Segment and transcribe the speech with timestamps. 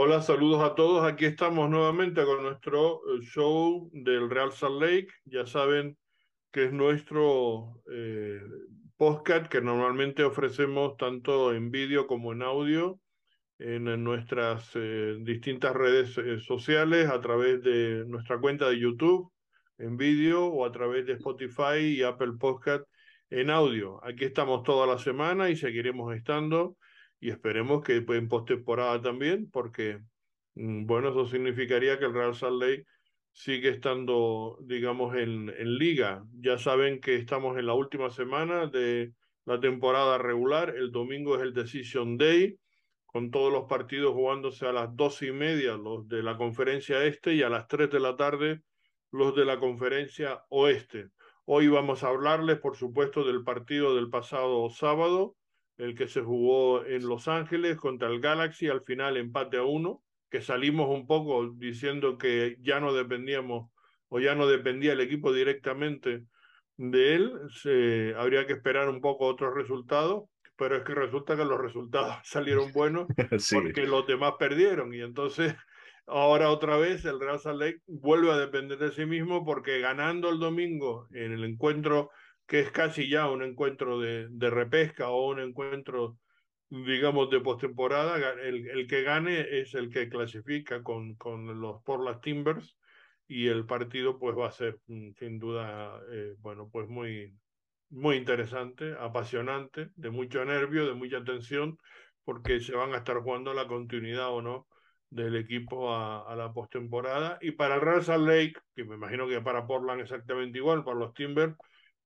[0.00, 1.04] Hola, saludos a todos.
[1.04, 5.08] Aquí estamos nuevamente con nuestro eh, show del Real Salt Lake.
[5.24, 5.98] Ya saben
[6.52, 8.40] que es nuestro eh,
[8.96, 13.00] podcast que normalmente ofrecemos tanto en vídeo como en audio
[13.58, 19.32] en, nuestras eh, distintas redes eh, sociales, a través de nuestra cuenta de YouTube
[19.78, 22.84] en vídeo o a través de Spotify y Apple Podcast
[23.30, 23.98] en audio.
[24.04, 26.76] Aquí estamos toda la semana y seguiremos estando
[27.20, 30.00] y esperemos que en postemporada también, porque,
[30.54, 32.84] mm, bueno, eso significaría que el Real Salt Lake
[33.32, 36.24] sigue estando, digamos, en, en liga.
[36.40, 39.12] Ya saben que estamos en la última semana de
[39.44, 40.74] la temporada regular.
[40.76, 42.58] El domingo es el Decision Day,
[43.06, 47.34] con todos los partidos jugándose a las dos y media, los de la conferencia este,
[47.34, 48.60] y a las tres de la tarde,
[49.10, 51.08] los de la conferencia oeste.
[51.46, 55.37] Hoy vamos a hablarles, por supuesto, del partido del pasado sábado,
[55.78, 60.02] el que se jugó en Los Ángeles contra el Galaxy, al final empate a uno,
[60.30, 63.70] que salimos un poco diciendo que ya no dependíamos
[64.08, 66.24] o ya no dependía el equipo directamente
[66.76, 70.24] de él, se, habría que esperar un poco otros resultados,
[70.56, 73.06] pero es que resulta que los resultados salieron buenos
[73.52, 75.54] porque los demás perdieron y entonces
[76.06, 80.30] ahora otra vez el Real Salt Lake vuelve a depender de sí mismo porque ganando
[80.30, 82.10] el domingo en el encuentro
[82.48, 86.18] que es casi ya un encuentro de, de repesca o un encuentro
[86.70, 92.20] digamos, de postemporada, el, el que gane es el que clasifica con, con los las
[92.20, 92.76] Timbers
[93.26, 97.34] y el partido pues va a ser mm, sin duda, eh, bueno, pues muy,
[97.90, 101.78] muy interesante, apasionante, de mucho nervio, de mucha tensión,
[102.24, 104.68] porque se van a estar jugando la continuidad o no
[105.10, 107.38] del equipo a, a la postemporada.
[107.40, 110.98] Y para el Real Salt Lake, que me imagino que para Portland exactamente igual, para
[110.98, 111.54] los Timbers,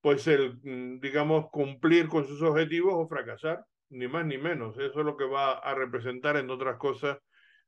[0.02, 4.76] pues el, mm, digamos, cumplir con sus objetivos o fracasar ni más ni menos.
[4.78, 7.18] Eso es lo que va a representar, en otras cosas,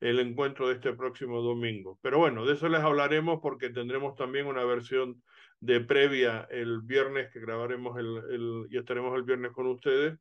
[0.00, 1.98] el encuentro de este próximo domingo.
[2.02, 5.22] Pero bueno, de eso les hablaremos porque tendremos también una versión
[5.60, 10.18] de previa el viernes, que grabaremos el, el, y estaremos el viernes con ustedes,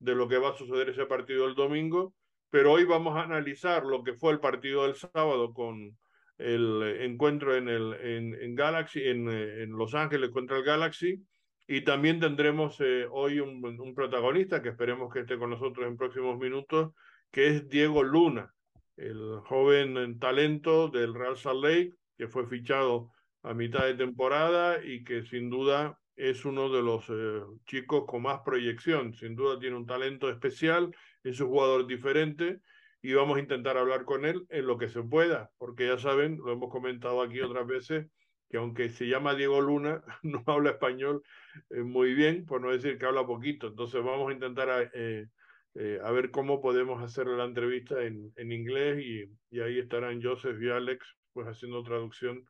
[0.00, 2.14] de lo que va a suceder ese partido el domingo.
[2.50, 5.96] Pero hoy vamos a analizar lo que fue el partido del sábado con
[6.36, 11.22] el encuentro en, el, en, en Galaxy, en, en Los Ángeles contra el Galaxy
[11.70, 16.38] y también tendremos eh, hoy un, protagonista que esperemos que esté con nosotros en próximos
[16.38, 16.94] minutos,
[17.30, 18.54] que es Diego Luna,
[18.96, 23.12] el joven talento del Real Salt Lake, que fue fichado
[23.42, 28.22] a mitad de temporada y que sin duda es uno de los eh, chicos con
[28.22, 29.12] más proyección.
[29.12, 30.90] Sin duda tiene un talento especial,
[31.22, 32.60] es un jugador diferente
[33.02, 36.38] y vamos a intentar hablar con él en lo que se pueda, porque ya saben,
[36.38, 38.06] lo hemos comentado aquí otras veces,
[38.48, 41.22] que aunque se llama Diego Luna, no habla español
[41.70, 43.68] eh, muy bien, por no decir que habla poquito.
[43.68, 45.26] Entonces vamos a intentar eh,
[45.74, 50.60] eh, a ver cómo podemos hacer la entrevista en, en inglés y, ahí estarán Joseph
[50.60, 52.44] y Alex pues haciendo traducción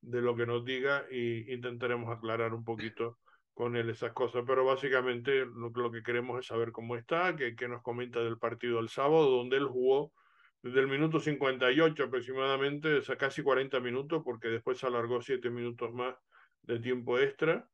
[0.00, 3.18] de lo que nos diga y intentaremos aclarar un poquito
[3.52, 4.44] con él esas cosas.
[4.46, 8.88] Pero básicamente lo, que queremos es saber cómo está, que nos comenta del partido del
[8.88, 10.12] sábado, donde él jugó
[10.62, 16.16] desde el minuto 58 aproximadamente, casi 40 minutos, porque después alargó 7 minutos más
[16.62, 17.68] de tiempo extra.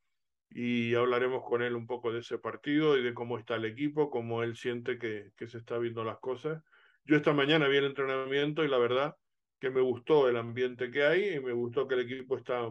[0.50, 4.10] Y hablaremos con él un poco de ese partido y de cómo está el equipo,
[4.10, 6.62] cómo él siente que, se está viendo las cosas.
[7.04, 9.16] Yo esta mañana vi el entrenamiento y la verdad
[9.58, 12.68] que me gustó el ambiente que hay y me gustó que el equipo está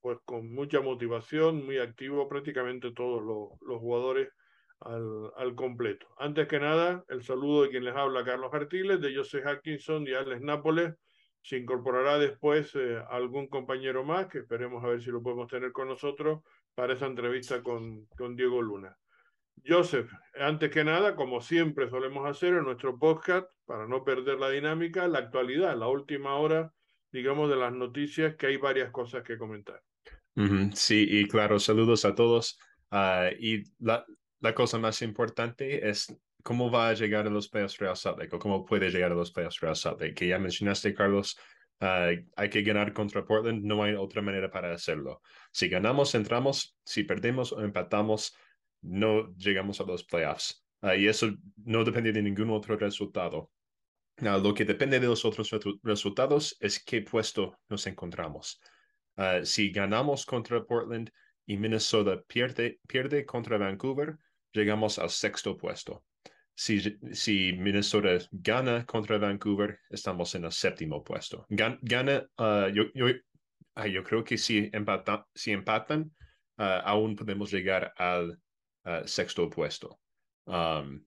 [0.00, 3.22] pues con mucha motivación, muy activo, prácticamente todos
[3.60, 4.28] los jugadores
[4.84, 6.06] al, completo.
[6.18, 10.12] Antes que nada, el saludo de quien les habla, Carlos Artiles, de Joseph Atkinson y
[10.12, 10.94] Alex Nápoles.
[11.42, 15.72] Se incorporará después eh, algún compañero más, que esperemos a ver si lo podemos tener
[15.72, 16.40] con nosotros
[16.74, 18.96] para esa entrevista con, con Diego Luna.
[19.66, 24.50] Joseph, antes que nada, como siempre solemos hacer en nuestro podcast, para no perder la
[24.50, 26.72] dinámica, la actualidad, la última hora,
[27.12, 29.80] digamos, de las noticias, que hay varias cosas que comentar.
[30.74, 32.58] Sí, y claro, saludos a todos.
[32.90, 34.04] Uh, y la,
[34.44, 38.38] la cosa más importante es cómo va a llegar a los playoffs Real Salt o
[38.38, 40.02] cómo puede llegar a los playoffs Real Salt.
[40.14, 41.38] Que ya mencionaste, Carlos,
[41.80, 45.22] uh, hay que ganar contra Portland, no hay otra manera para hacerlo.
[45.50, 48.36] Si ganamos, entramos, si perdemos o empatamos,
[48.82, 50.62] no llegamos a los playoffs.
[50.82, 51.32] Uh, y eso
[51.64, 53.50] no depende de ningún otro resultado.
[54.20, 55.50] Uh, lo que depende de los otros
[55.82, 58.60] resultados es qué puesto nos encontramos.
[59.44, 61.10] si ganamos contra Portland
[61.46, 64.18] y Minnesota pierde, pierde contra Vancouver,
[64.54, 66.04] llegamos al sexto puesto.
[66.54, 66.80] Si,
[67.12, 71.46] si Minnesota gana contra Vancouver, estamos en el séptimo puesto.
[71.48, 76.12] Gan, gana, uh, yo, yo, uh, yo, creo que si, empata, si empatan,
[76.58, 78.38] uh, aún podemos llegar al
[79.06, 79.98] sexto puesto.
[80.44, 81.02] Um,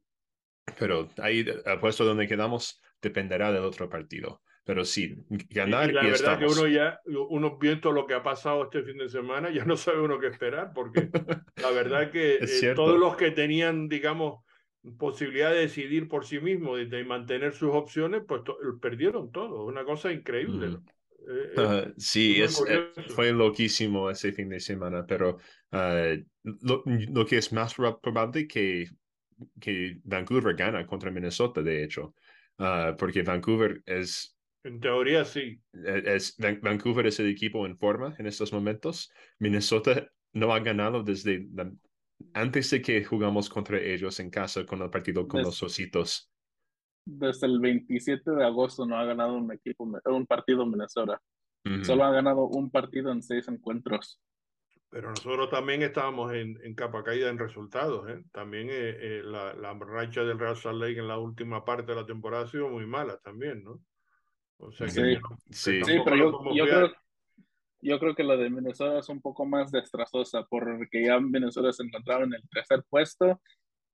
[0.78, 4.42] pero ahí al puesto donde quedamos dependerá del otro partido.
[4.68, 5.16] Pero sí,
[5.50, 8.98] ganar y, la verdad que uno ya, uno viendo lo que ha pasado este fin
[8.98, 11.10] de semana, ya no sabe uno qué esperar, porque
[11.56, 14.44] la verdad que eh, todos los que tenían, digamos,
[15.00, 18.42] posibilidad de decidir por sí mismos y de mantener sus opciones, pues
[18.82, 19.64] perdieron todo.
[19.64, 20.68] Una cosa increíble.
[20.68, 20.86] Mm.
[21.30, 22.62] Eh, eh, sí, es,
[23.16, 25.38] fue loquísimo ese fin de semana, pero
[25.72, 28.90] lo, lo, que es más probable que,
[29.62, 32.16] que Vancouver gana contra Minnesota, de hecho,
[32.58, 34.37] ah, porque Vancouver es
[34.68, 35.60] en teoría sí.
[35.74, 39.12] E, es, Vancouver es el equipo en forma en estos momentos.
[39.40, 41.48] Minnesota no ha ganado desde
[42.34, 46.30] antes de que jugamos contra ellos en casa con el partido con los ositos.
[47.06, 51.22] Desde el 27 de agosto no ha ganado un equipo, un partido en Minnesota.
[51.84, 54.22] Solo ha ganado un partido en seis encuentros.
[54.90, 58.10] Pero nosotros también estábamos en, en capa caída en resultados.
[58.10, 58.24] ¿eh?
[58.32, 61.96] También eh, eh, la, la racha del Real Salt Lake en la última parte de
[61.96, 63.82] la temporada ha sido muy mala también, ¿no?
[65.52, 66.00] Sí, sí.
[66.04, 66.92] pero yo, yo creo,
[67.82, 71.84] yo creo que la de Minnesota es un poco más destrazosa porque ya Venezuela se
[71.84, 73.40] encontraba en el tercer puesto,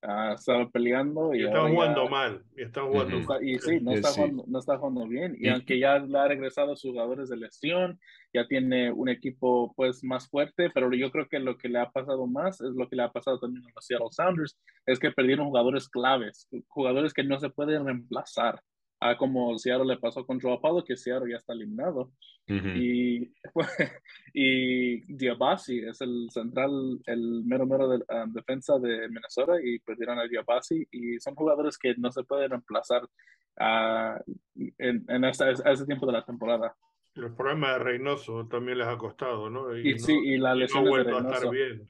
[0.03, 1.33] uh, estaba peleando.
[1.33, 2.43] Y, y están jugando mal.
[2.55, 5.35] Y están jugando Y sí, no está, Jugando, no está jugando bien.
[5.37, 7.99] Y, aunque ya le ha regresado a sus jugadores de lesión,
[8.33, 11.89] ya tiene un equipo pues más fuerte, pero yo creo que lo que le ha
[11.89, 15.11] pasado más es lo que le ha pasado también a los Seattle Sounders, es que
[15.11, 18.61] perdieron jugadores claves, jugadores que no se pueden reemplazar
[19.03, 22.11] a como Seattle le pasó con Joe Paulo, que Seattle ya está eliminado.
[22.47, 23.33] Y,
[24.33, 30.19] y Diabasi es el central, el mero mero de um, defensa de Minnesota y perdieron
[30.19, 34.19] a Diabasi y son jugadores que no se pueden reemplazar uh,
[34.55, 36.75] en, en ese, ese tiempo de la temporada.
[37.15, 39.77] El problema de Reynoso también les ha costado, ¿no?
[39.77, 41.89] Y, sí, y la lesión no de a estar bien.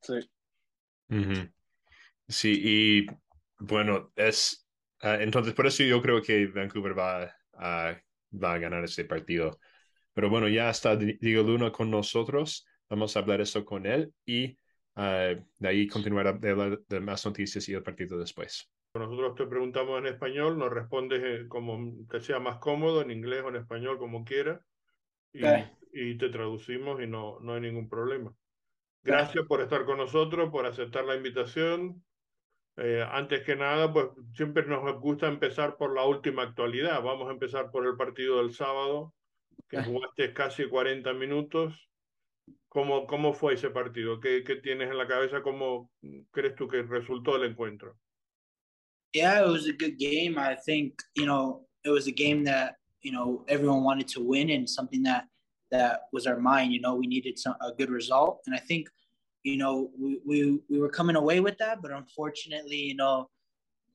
[0.00, 0.14] Sí.
[2.28, 3.06] Sí, y
[3.58, 4.61] bueno, es
[5.02, 8.00] Ah, entonces, por eso yo creo que Vancouver va a,
[8.32, 9.58] va a ganar este partido.
[10.14, 12.66] Pero bueno, ya está Diego Luna con nosotros.
[12.88, 14.56] Vamos a hablar eso con él y
[14.96, 18.70] uh, de ahí continuar de hablar de más noticias y el partido después.
[18.94, 23.42] Nosotros te preguntamos en español, nos respondes eh, como te sea más cómodo, en inglés
[23.42, 24.60] o en español, como quieras,
[25.32, 25.40] y,
[25.94, 28.34] y, te traducimos y no, no hay ningún problema.
[29.02, 32.04] Gracias por estar con nosotros, por aceptar la invitación.
[32.76, 37.02] Eh, antes que nada, pues siempre nos gusta empezar por la última actualidad.
[37.02, 39.14] Vamos a empezar por el partido del sábado,
[39.68, 39.84] que ah.
[39.84, 41.74] jugaste casi 40 minutos.
[42.68, 44.18] ¿Cómo, cómo fue ese partido?
[44.18, 45.42] ¿Qué, ¿Qué tienes en la cabeza?
[45.42, 45.90] ¿Cómo
[46.30, 47.98] crees tú que resultó el encuentro?
[49.12, 50.38] Yeah, it was a good game.
[50.38, 54.48] I think, you know, it was a game that, you know, everyone wanted to win
[54.48, 55.26] and something that
[55.70, 58.42] that was our mind, you know, we needed some, a good result.
[58.46, 58.88] And I think
[59.42, 63.28] you know, we, we, we were coming away with that, but unfortunately, you know,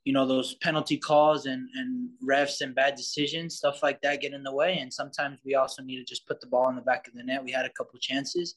[0.04, 4.34] you know, those penalty calls and, and refs and bad decisions, stuff like that get
[4.34, 4.78] in the way.
[4.78, 7.24] And sometimes we also need to just put the ball in the back of the
[7.24, 7.44] net.
[7.44, 8.56] We had a couple chances.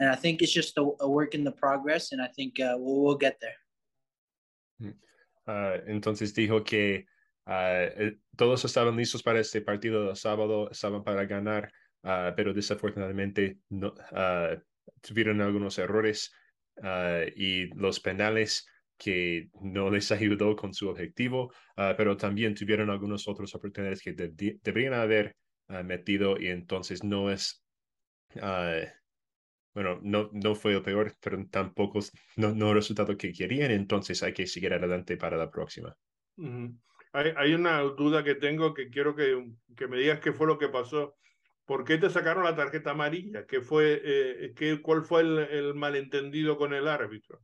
[0.00, 2.12] And I think it's just a, a work in the progress.
[2.12, 3.58] And I think uh, we'll, we'll get there.
[4.80, 4.96] Hmm.
[5.46, 7.04] Uh, entonces dijo que
[7.46, 11.70] uh, todos estaban listos para este partido del sábado, estaban para ganar,
[12.04, 13.94] uh, pero desafortunadamente no,
[15.00, 16.32] tuvieron algunos errores
[16.82, 18.66] ah, y los penales
[18.98, 24.12] que no les ayudó con su objetivo, uh, pero también tuvieron algunas otras oportunidades que
[24.12, 25.36] deberían haber
[25.68, 27.62] uh, metido y entonces no es,
[29.74, 32.00] bueno, no, no fue el peor, pero tampoco
[32.36, 35.96] no, no el resultado que querían, entonces hay que seguir adelante para la próxima.
[37.12, 40.58] hay, hay, una duda que tengo que quiero que, que me digas qué fue lo
[40.58, 41.16] que pasó.
[41.68, 43.46] ¿Por qué te sacaron la tarjeta amarilla?
[43.46, 47.42] ¿Qué fue, eh, qué, ¿Cuál fue el, el, malentendido con el árbitro?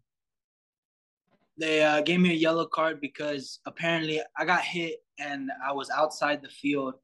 [1.59, 5.91] They uh, gave me a yellow card because apparently I got hit and I was
[5.91, 6.95] outside the field.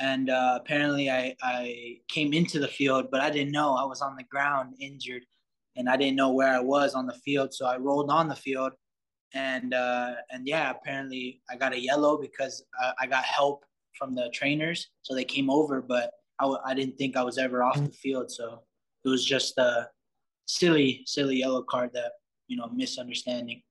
[0.00, 4.02] And uh, apparently I, I came into the field, but I didn't know I was
[4.02, 5.22] on the ground injured
[5.76, 7.54] and I didn't know where I was on the field.
[7.54, 8.72] So I rolled on the field.
[9.34, 13.64] And, uh, and yeah, apparently I got a yellow because I, I got help
[13.96, 14.90] from the trainers.
[15.02, 18.30] So they came over, but I, I didn't think I was ever off the field.
[18.30, 18.62] So
[19.04, 19.88] it was just a
[20.46, 22.12] silly, silly yellow card that,
[22.48, 23.62] you know, misunderstanding.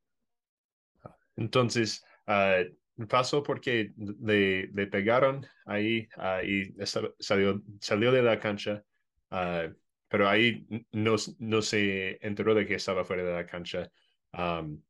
[1.37, 2.63] Entonces, uh,
[3.07, 8.83] pasó porque le, le pegaron ahí uh, y salió, salió de la cancha,
[9.31, 9.69] uh,
[10.09, 13.91] pero ahí no, no se enteró de que estaba fuera de la cancha.
[14.33, 14.81] Um,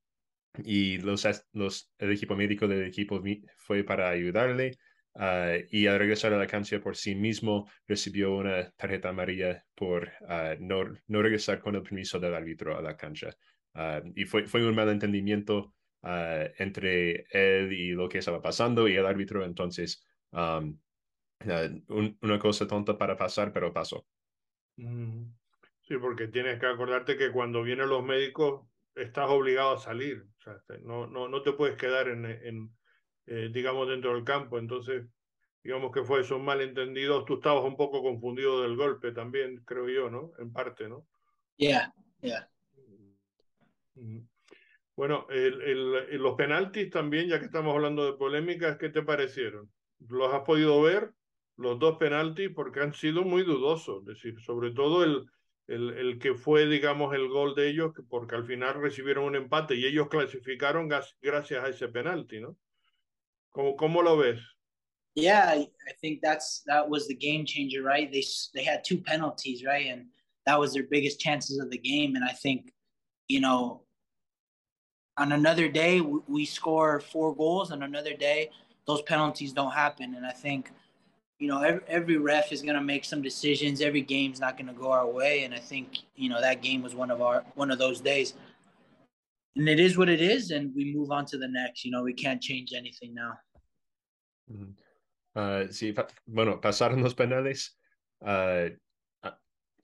[0.63, 3.21] y los, los, el equipo médico del equipo
[3.57, 4.77] fue para ayudarle
[5.17, 10.11] Uh, y al regresar a la cancha por sí mismo recibió una tarjeta amarilla por
[10.19, 13.29] uh, no, no regresar con el permiso del árbitro a la cancha.
[13.73, 15.73] Uh, y fue, fue un malentendimiento
[16.59, 19.43] entre él y lo que estaba pasando y el árbitro.
[19.43, 20.77] Entonces, um,
[21.45, 24.05] uh, una cosa tonta para pasar, pero pasó.
[24.75, 25.23] Mm.
[25.81, 30.23] Sí, porque tienes que acordarte que cuando vienen los médicos estás obligado a salir.
[30.37, 32.75] O sea, no, no, no te puedes quedar en, en
[33.27, 34.57] eh, digamos, dentro del campo.
[34.57, 35.05] Entonces,
[35.63, 37.25] digamos que fue eso, un malentendido.
[37.25, 40.31] Tú estabas un poco confundido del golpe también, creo yo, ¿no?
[40.39, 41.07] En parte, ¿no?
[41.57, 42.49] Yeah, yeah.
[44.95, 49.71] Bueno, el, el, los penaltis también, ya que estamos hablando de polémicas, ¿qué te parecieron?
[50.07, 51.11] ¿Los has podido ver?
[51.57, 55.25] Los dos penaltis, porque han sido muy dudosos, es decir, sobre todo el,
[55.67, 59.75] el, el, que fue, digamos, el gol de ellos, porque al final recibieron un empate
[59.75, 60.89] y ellos clasificaron
[61.21, 62.57] gracias a ese penalti, ¿no?
[63.55, 64.39] ¿Cómo, cómo lo ves?
[65.15, 68.11] Yeah, I think that's that was the game changer, right?
[68.11, 70.07] They they had two penalties, right, and
[70.45, 72.15] that was their biggest chances of the game.
[72.15, 72.73] And I think,
[73.29, 73.83] you know,
[75.17, 78.49] on another day we score four goals, and another day
[78.85, 80.15] those penalties don't happen.
[80.15, 80.71] And I think
[81.39, 83.81] you know, every, every ref is going to make some decisions.
[83.81, 86.81] Every game's not going to go our way, and I think you know that game
[86.81, 88.33] was one of our one of those days.
[89.55, 91.85] And it is what it is, and we move on to the next.
[91.85, 93.33] You know, we can't change anything now.
[94.51, 94.71] Mm-hmm.
[95.35, 95.93] Uh, sí,
[96.25, 97.77] bueno, pasaron los penales.
[98.21, 98.69] Uh,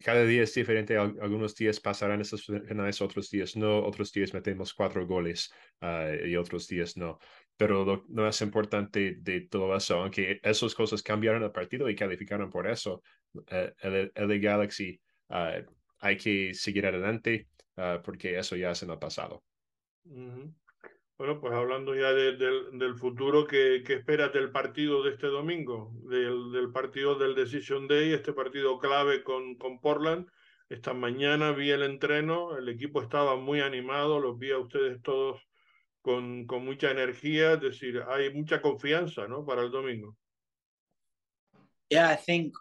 [0.01, 0.97] cada día es diferente.
[0.97, 3.83] Algunos días pasarán esos penales, otros días no.
[3.83, 5.51] Otros días metemos cuatro goles
[5.81, 7.19] uh, y otros días no.
[7.55, 12.49] Pero lo, más importante de todo eso, aunque esas cosas cambiaron el partido y calificaron
[12.49, 13.41] por eso, uh,
[13.81, 14.99] el, el, Galaxy
[15.29, 15.63] uh,
[15.99, 17.47] hay que seguir adelante
[18.03, 19.43] porque eso ya es en el pasado.
[20.05, 20.51] Uh.
[21.21, 25.27] Bueno, pues hablando ya de, de, del futuro, ¿qué, ¿qué, esperas del partido de este
[25.27, 25.93] domingo?
[26.09, 30.27] Del, del, partido del Decision Day, este partido clave con, con Portland.
[30.67, 35.39] Esta mañana vi el entreno, el equipo estaba muy animado, los vi a ustedes todos
[36.01, 39.45] con, con mucha energía, es decir, hay mucha confianza, ¿no?
[39.45, 40.17] Para el domingo.
[41.91, 42.55] Yeah, I think,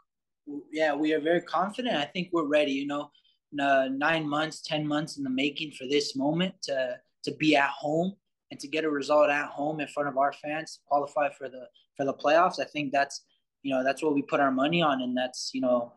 [0.71, 1.97] yeah, we are very confident.
[1.97, 3.11] I think we're ready, you know,
[3.51, 8.15] nine months, 10 months in the making for this moment to, to be at home
[8.51, 11.49] and to get a result at home in front of our fans to qualify for
[11.49, 13.25] the for the playoffs i think that's
[13.63, 15.03] you know that's what we put our money on.
[15.03, 15.93] And that's you know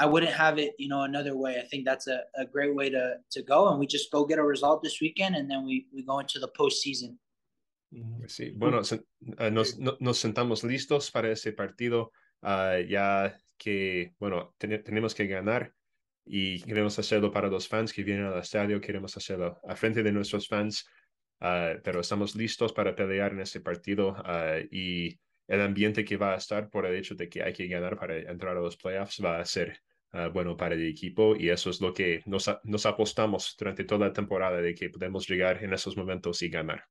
[0.00, 1.58] i wouldn't have it you know another way.
[1.58, 3.68] I think that's a, a great way to to go.
[3.68, 6.38] And we just go get a result this weekend and then we we go into
[6.38, 7.18] the postseason.
[8.26, 8.80] Sí, bueno,
[9.38, 12.10] uh, nos, nos sentamos listos para ese partido,
[12.42, 15.72] uh, ya que, bueno, ten tenemos que ganar
[16.24, 20.12] y queremos hacerlo para los fans que vienen al estadio, queremos hacerlo a frente de
[20.12, 20.86] nuestros fans,
[21.40, 26.32] Uh, pero estamos listos para pelear en este partido uh, y el ambiente que va
[26.32, 29.20] a estar por el hecho de que hay que ganar para entrar a los playoffs
[29.22, 29.78] va a ser
[30.14, 34.06] uh, bueno para el equipo y eso es lo que nos, nos apostamos durante toda
[34.06, 36.84] la temporada de que podemos llegar en esos momentos y ganar.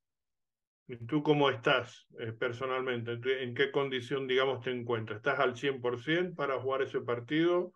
[0.86, 3.18] ¿Y tú cómo estás eh, personalmente?
[3.42, 5.16] ¿En qué condición, digamos, te encuentras?
[5.16, 7.72] ¿Estás al 100% para jugar ese partido?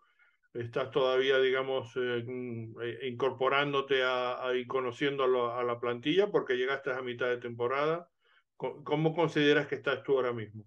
[0.53, 5.79] Estás todavía, digamos, eh, mm, eh, incorporándote a, a, y conociendo a, lo, a, la
[5.79, 8.09] plantilla porque llegaste a mitad de temporada.
[8.57, 10.65] ¿Cómo consideras que estás tú ahora mismo?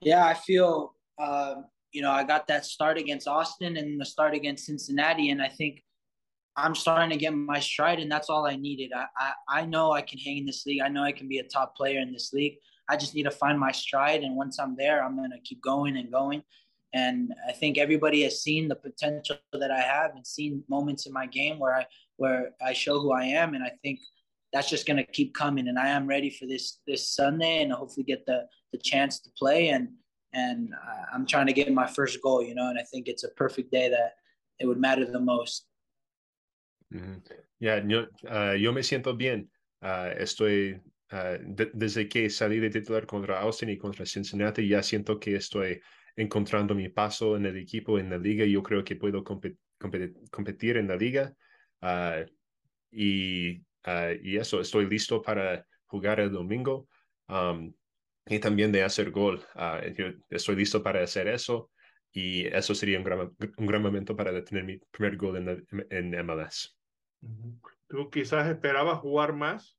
[0.00, 1.56] Yeah, I feel, uh,
[1.92, 5.50] you know, I got that start against Austin and the start against Cincinnati, and I
[5.50, 5.84] think
[6.56, 8.90] I'm starting to get my stride, and that's all I needed.
[8.94, 10.80] I, I, I know I can hang in this league.
[10.80, 12.56] I know I can be a top player in this league.
[12.88, 15.60] I just need to find my stride, and once I'm there, I'm going to keep
[15.60, 16.42] going and going.
[16.92, 21.12] And I think everybody has seen the potential that I have and seen moments in
[21.12, 24.00] my game where I where I show who I am, and I think
[24.52, 25.68] that's just going to keep coming.
[25.68, 29.30] And I am ready for this this Sunday, and hopefully get the the chance to
[29.38, 29.68] play.
[29.68, 29.88] And
[30.32, 30.72] and
[31.12, 32.68] I'm trying to get my first goal, you know.
[32.68, 34.14] And I think it's a perfect day that
[34.58, 35.66] it would matter the most.
[36.94, 37.18] Mm-hmm.
[37.58, 39.48] Yeah, yo, uh, yo me siento bien.
[39.82, 40.80] Uh, estoy
[41.12, 45.36] uh, de, desde que salí de titular contra Austin y contra Cincinnati, ya siento que
[45.36, 45.80] estoy
[46.16, 48.44] encontrando mi paso en el equipo, en la liga.
[48.44, 51.34] Yo creo que puedo competir, en la liga.
[51.82, 52.24] Uh,
[52.90, 56.88] y, uh, y eso, estoy listo para jugar el domingo
[57.28, 57.72] um,
[58.26, 59.44] y también de hacer gol.
[59.54, 61.70] Uh, yo estoy listo para hacer eso
[62.12, 66.26] y eso sería un gran, un gran momento para detener mi primer gol en, en
[66.26, 66.74] MLS.
[67.88, 69.78] ¿Tú quizás esperabas jugar más?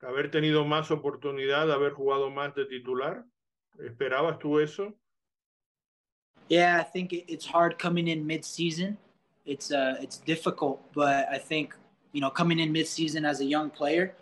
[0.00, 3.24] ¿Haber tenido más oportunidad, haber jugado más de titular?
[3.80, 4.96] ¿Esperabas tú eso?
[6.48, 8.96] Yeah, I think it's hard coming in mid-season.
[9.44, 11.74] It's uh, it's difficult, but I think
[12.12, 14.14] you know coming in mid-season as a young player,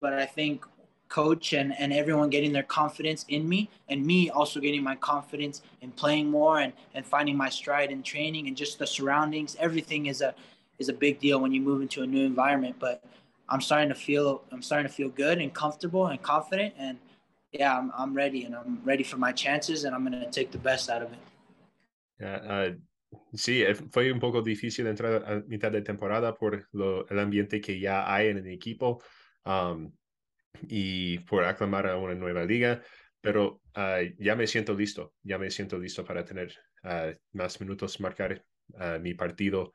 [0.00, 0.64] but I think
[1.08, 5.62] coach and, and everyone getting their confidence in me and me also getting my confidence
[5.80, 10.06] in playing more and, and finding my stride in training and just the surroundings everything
[10.06, 10.34] is a
[10.80, 13.04] is a big deal when you move into a new environment but
[13.48, 16.98] I'm starting to feel I'm starting to feel good and comfortable and confident and
[17.52, 20.50] yeah, I'm I'm ready and I'm ready for my chances and I'm going to take
[20.50, 21.18] the best out of it.
[22.18, 26.68] Yeah, uh, sí, eh, fue un poco difícil entrar a mitad de temporada por
[27.10, 29.02] el ambiente que ya hay en el equipo
[30.68, 32.82] y por aclamar a una nueva liga,
[33.20, 36.54] pero uh, ya me siento listo, ya me siento listo para tener
[37.32, 38.44] más minutos, marcar
[39.00, 39.72] mi partido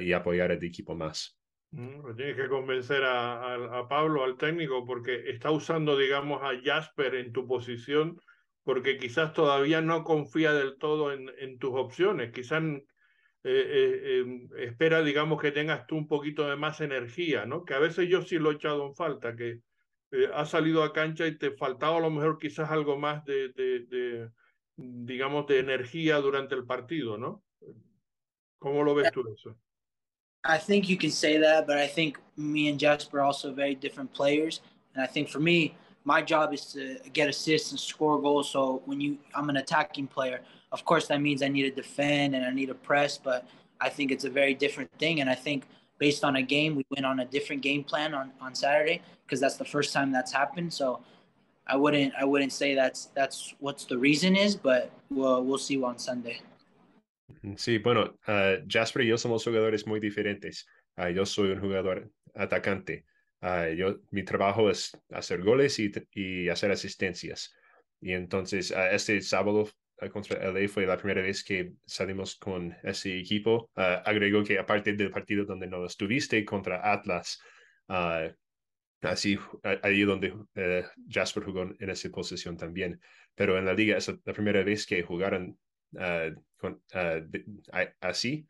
[0.00, 1.40] y apoyar al equipo más.
[1.72, 7.32] Mm, tienes que convencer a, Pablo, al técnico, porque está usando, digamos, a Jasper en
[7.32, 8.20] tu posición,
[8.64, 12.32] porque quizás todavía no confía del todo en, en tus opciones.
[12.32, 12.82] Quizás eh,
[13.44, 17.64] eh, em, espera, digamos, que tengas tú un poquito de más energía, ¿no?
[17.64, 19.60] Que a veces yo sí lo he echado en falta, que
[20.12, 23.48] eh, has salido a cancha y te faltaba a lo mejor quizás algo más de,
[23.50, 24.30] de, de,
[24.76, 27.42] digamos, de energía durante el partido, ¿no?
[28.58, 29.56] ¿Cómo lo ves tú eso?
[30.44, 33.74] I think you can say that, but I think me and Jasper are also very
[33.74, 34.60] different players.
[34.94, 38.50] And I think for me, my job is to get assists and score goals.
[38.50, 40.40] So when you, I'm an attacking player.
[40.72, 43.46] Of course, that means I need to defend and I need to press, but
[43.80, 45.20] I think it's a very different thing.
[45.20, 45.64] And I think
[45.98, 49.40] based on a game, we went on a different game plan on, on Saturday because
[49.40, 50.72] that's the first time that's happened.
[50.72, 51.00] So
[51.66, 55.80] I wouldn't, I wouldn't say that's that's what's the reason is, but we'll we'll see
[55.82, 56.40] on Sunday.
[57.56, 60.66] Sí, bueno, uh, Jasper y yo somos jugadores muy diferentes.
[60.98, 63.04] Uh, yo soy un jugador atacante.
[63.42, 67.54] Uh, yo, mi trabajo es hacer goles y, y hacer asistencias.
[68.00, 69.68] Y entonces, este sábado
[70.12, 73.70] contra LA fue la primera vez que salimos con ese equipo.
[73.74, 77.38] agregó que aparte del partido donde no estuviste contra Atlas,
[79.02, 79.38] así
[79.82, 80.34] ahí donde
[81.08, 83.00] Jasper jugó en esa posición también.
[83.34, 85.58] Pero en la liga es la primera vez que jugaron
[85.92, 87.44] uh, con, uh, de,
[88.00, 88.46] así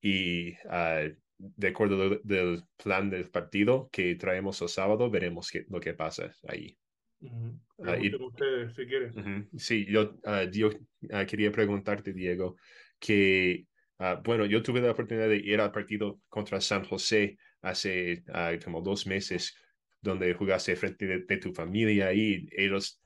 [0.00, 5.80] y uh, de acuerdo del plan del partido que traemos el sábado, veremos qué, lo
[5.80, 6.76] que pasa ahí.
[7.20, 8.04] Uh -huh.
[8.04, 9.10] y, ustedes, si quieren.
[9.10, 9.48] Uh -huh.
[9.58, 10.16] Sí, yo,
[10.52, 10.70] yo
[11.26, 12.56] quería preguntarte, Diego,
[12.98, 13.66] que,
[14.24, 18.22] bueno, yo tuve la oportunidad de ir al partido contra San José hace
[18.62, 19.56] como dos meses,
[20.00, 23.00] donde jugaste frente de, de tu familia y ellos,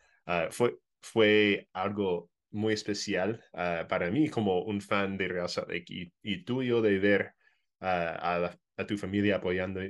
[0.51, 6.13] fue, fue algo muy especial para mí como un fan de Real Salt Lake y,
[6.23, 7.35] y tuyo de ver
[7.81, 9.81] uh, a, a, tu familia apoyando,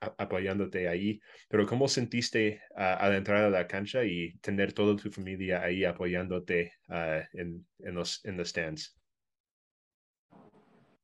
[0.00, 5.10] apoyándote ahí, pero ¿cómo sentiste uh, al entrar a la cancha y tener toda tu
[5.10, 6.72] familia ahí apoyándote
[7.32, 8.96] en, en, los en the stands?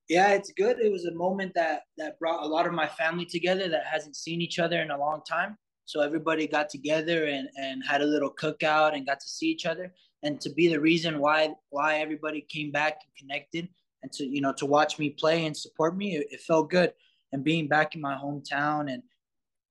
[0.09, 0.81] Yeah, it's good.
[0.81, 4.17] It was a moment that that brought a lot of my family together that hasn't
[4.17, 5.57] seen each other in a long time.
[5.85, 9.67] So everybody got together and and had a little cookout and got to see each
[9.67, 13.69] other and to be the reason why why everybody came back and connected
[14.03, 16.93] and to you know to watch me play and support me it, it felt good
[17.33, 19.03] and being back in my hometown and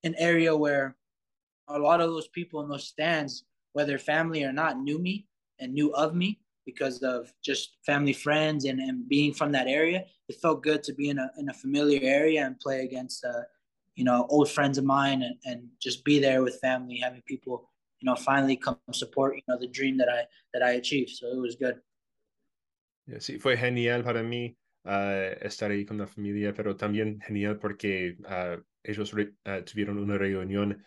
[0.04, 0.96] an area where
[1.68, 5.26] a lot of those people in those stands whether family or not knew me
[5.60, 10.04] and knew of me because of just family friends and, and being from that area
[10.28, 13.42] it felt good to be in a, in a familiar area and play against uh,
[13.96, 17.70] you know old friends of mine and, and just be there with family having people
[18.00, 21.12] you know, finally come support, you know, the dream that I, that I achieved.
[21.12, 21.80] So it was good.
[23.18, 28.18] Sí, fue genial para mí uh, estar ahí con la familia, pero también genial porque
[28.20, 30.84] uh, ellos uh, tuvieron una reunión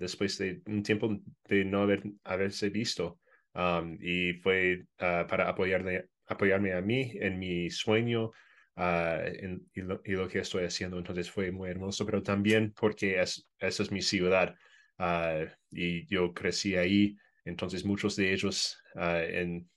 [0.00, 3.20] después de un tiempo de no haber, haberse visto.
[3.52, 8.32] Um, y fue para apoyarme, apoyarme a mí en mi sueño
[8.74, 10.98] en, y, lo, y, lo, que estoy haciendo.
[10.98, 14.56] Entonces fue muy hermoso, pero también porque es, esa es mi ciudad.
[15.70, 19.68] Y yo crecí ahí, entonces muchos de ellos en,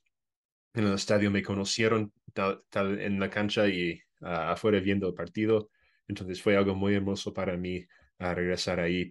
[0.78, 5.14] en, el estadio me conocieron tal, tal en la cancha y uh, afuera viendo el
[5.14, 5.70] partido,
[6.08, 7.86] entonces fue algo muy hermoso para mí
[8.20, 9.10] regresar ahí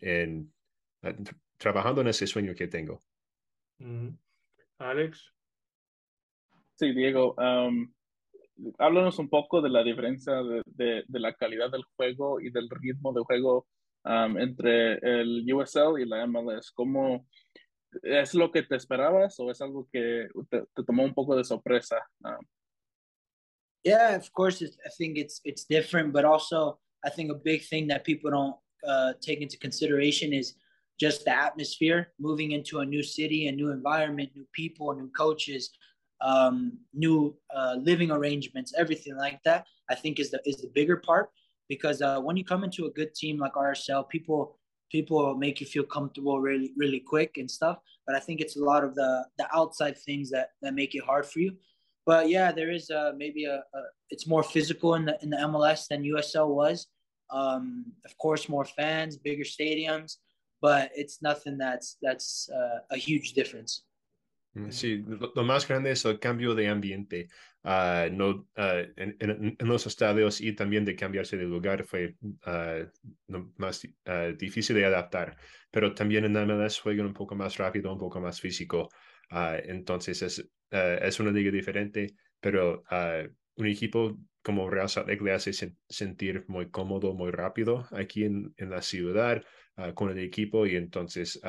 [0.00, 0.52] en,
[1.58, 3.02] trabajando en ese sueño que tengo.
[3.78, 4.18] Mm -hmm.
[4.78, 5.32] Alex.
[6.74, 7.34] Sí, Diego.
[7.38, 7.92] Um,
[8.78, 12.68] háblanos un poco de la diferencia de, de, de, la calidad del juego y del
[12.68, 13.66] ritmo de juego
[14.04, 16.70] um, entre el USL y la MLS?
[16.72, 17.26] ¿Cómo
[18.02, 21.44] es lo que te esperabas o es algo que te, te tomó un poco de
[21.44, 21.96] sorpresa?
[22.24, 22.46] Um,
[23.84, 27.86] yeah, of course, I think it's it's different, but also I think a big thing
[27.88, 28.56] that people don't
[28.86, 30.54] uh, take into consideration is
[30.98, 32.12] just the atmosphere.
[32.18, 35.70] Moving into a new city, a new environment, new people, new coaches,
[36.20, 39.66] um, new uh, living arrangements, everything like that.
[39.88, 41.30] I think is the is the bigger part
[41.68, 44.58] because uh, when you come into a good team like RSL, people
[44.90, 47.78] people make you feel comfortable really really quick and stuff.
[48.06, 51.04] But I think it's a lot of the the outside things that that make it
[51.04, 51.56] hard for you.
[52.04, 55.38] But yeah, there is uh, maybe a, a it's more physical in the in the
[55.38, 56.86] MLS than USL was.
[57.30, 60.18] Um, of course, more fans, bigger stadiums,
[60.62, 63.82] but it's nothing that's that's uh, a huge difference.
[64.56, 67.28] Mm, sí, lo, más grande es el cambio de ambiente.
[67.62, 72.16] Uh, no, uh, en, en, en, los estadios y también de cambiarse de lugar fue
[72.22, 73.86] uh, más
[74.38, 75.36] difícil de adaptar.
[75.70, 78.88] Pero también en MLS juegan un poco más rápido, un poco más físico.
[79.30, 82.82] entonces es, es una liga diferente, pero
[83.56, 85.52] un equipo como Real Salt Lake le hace
[85.88, 89.42] sentir muy cómodo, muy rápido aquí en, en la ciudad
[89.94, 91.40] con el equipo y entonces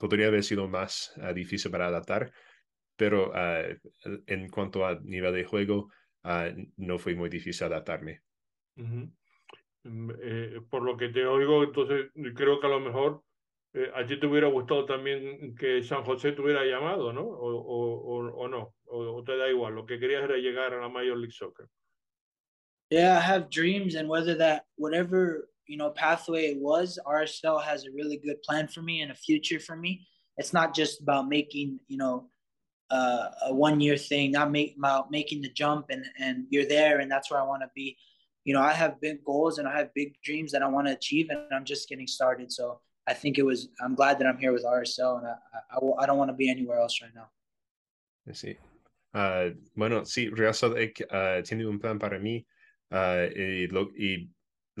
[0.00, 2.32] podría haber sido más uh, difícil para adaptar,
[2.96, 5.90] pero uh, en cuanto a nivel de juego,
[6.24, 8.22] uh, no fue muy difícil adaptarme.
[8.76, 9.12] Uh -huh.
[10.22, 13.22] eh, por lo que te oigo, entonces creo que a lo mejor
[13.74, 17.22] eh, a ti te hubiera gustado también que San José te hubiera llamado, ¿no?
[17.22, 17.78] O, o,
[18.10, 21.16] o, o no, o, te da igual, lo que querías era llegar a la Major
[21.16, 21.66] League Soccer.
[22.90, 27.86] Yeah, I have dreams, and whether that, whatever you know pathway it was rsl has
[27.86, 30.06] a really good plan for me and a future for me.
[30.36, 32.14] It's not just about making you know
[32.90, 36.98] uh, a one year thing not make about making the jump and and you're there
[37.00, 37.96] and that's where i want to be.
[38.44, 40.94] You know i have big goals and i have big dreams that i want to
[40.94, 42.50] achieve and i'm just getting started.
[42.50, 45.34] So i think it was i'm glad that i'm here with rsl and i
[45.74, 47.28] i, I don't want to be anywhere else right now.
[48.32, 48.56] Sí
[49.14, 52.46] uh, bueno sí Salt Lake uh, tiene un plan para mí
[52.90, 54.30] uh, y, lo, y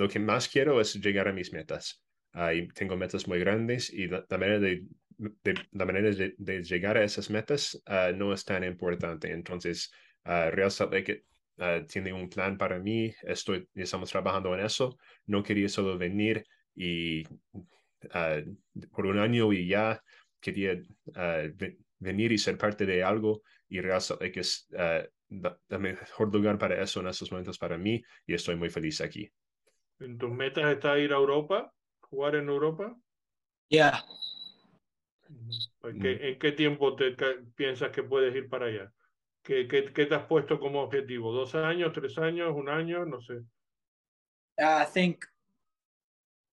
[0.00, 2.02] lo que más quiero es llegar a mis metas.
[2.32, 4.86] Uh, tengo metas muy grandes y la, la manera, de,
[5.18, 9.30] de, la manera de, de, llegar a esas metas uh, no es tan importante.
[9.30, 9.90] Entonces,
[10.24, 11.24] uh, Real Salt Lake
[11.88, 14.96] tiene un plan para mí, estoy, estamos trabajando en eso.
[15.26, 17.22] No quería solo venir y
[18.90, 20.02] por un año y ya
[20.40, 20.80] quería
[21.98, 26.82] venir y ser parte de algo y Real Salt Lake es el mejor lugar para
[26.82, 29.30] eso en estos momentos para mí y estoy muy feliz aquí.
[30.00, 31.72] ¿En tus metas está ir a Europa?
[32.00, 32.96] ¿Jugar en Europa?
[33.68, 34.02] Yeah.
[35.84, 37.14] ¿En qué, ¿En qué tiempo te
[37.54, 38.92] piensas que puedes ir para allá?
[39.42, 41.32] ¿Qué, qué, ¿Qué te has puesto como objetivo?
[41.32, 43.04] ¿Dos años, tres años, un año?
[43.04, 43.44] No sé.
[44.58, 45.24] I think,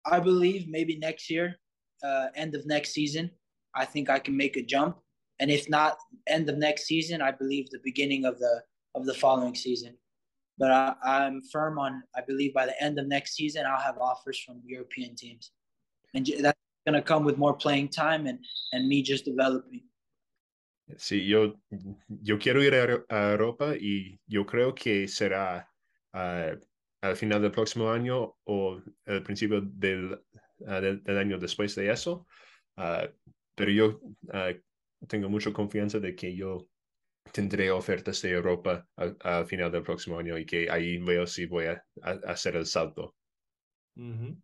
[0.06, 1.60] I believe maybe next year,
[2.04, 3.32] uh, end of next season,
[3.74, 4.98] I think I can make a jump.
[5.40, 8.64] And if not end of next season, I believe the beginning of the
[8.96, 9.98] of the following season.
[10.58, 12.04] But I, I'm firm on.
[12.16, 15.52] I believe by the end of next season, I'll have offers from European teams,
[16.14, 18.40] and that's going to come with more playing time and
[18.72, 19.84] and me just developing.
[20.96, 21.54] Sí, yo,
[22.24, 22.74] yo quiero ir
[23.10, 25.70] a, Europa y yo creo que será
[26.14, 26.56] uh,
[27.02, 30.14] al final del próximo año o al principio del,
[30.60, 32.26] uh, del, del, año después de eso.
[32.78, 33.08] Uh,
[33.54, 34.00] pero yo
[35.08, 36.70] tengo mucha confianza de que yo
[37.32, 41.46] tendré ofertas de Europa al, al, final del próximo año y que ahí veo si
[41.46, 43.16] voy a, a, a hacer el salto.
[43.96, 44.42] Uh -huh.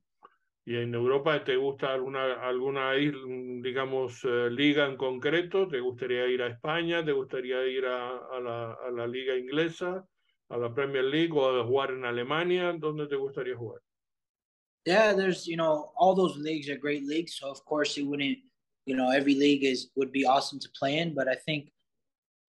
[0.65, 5.67] ¿Y en Europa te gusta alguna, alguna digamos, uh, liga en concreto?
[5.67, 7.04] ¿Te gustaría ir a España?
[7.04, 10.08] ¿Te gustaría ir a, a, la, a la liga inglesa?
[10.50, 12.74] ¿A la Premier League o a jugar en Alemania?
[12.80, 13.82] ¿Dónde te gustaría jugar?
[14.86, 17.38] Yeah, there's, you know, all those leagues are great leagues.
[17.38, 18.38] So, of course, it wouldn't,
[18.86, 21.13] you know, every league is would be awesome to play in.
[21.13, 21.72] But I think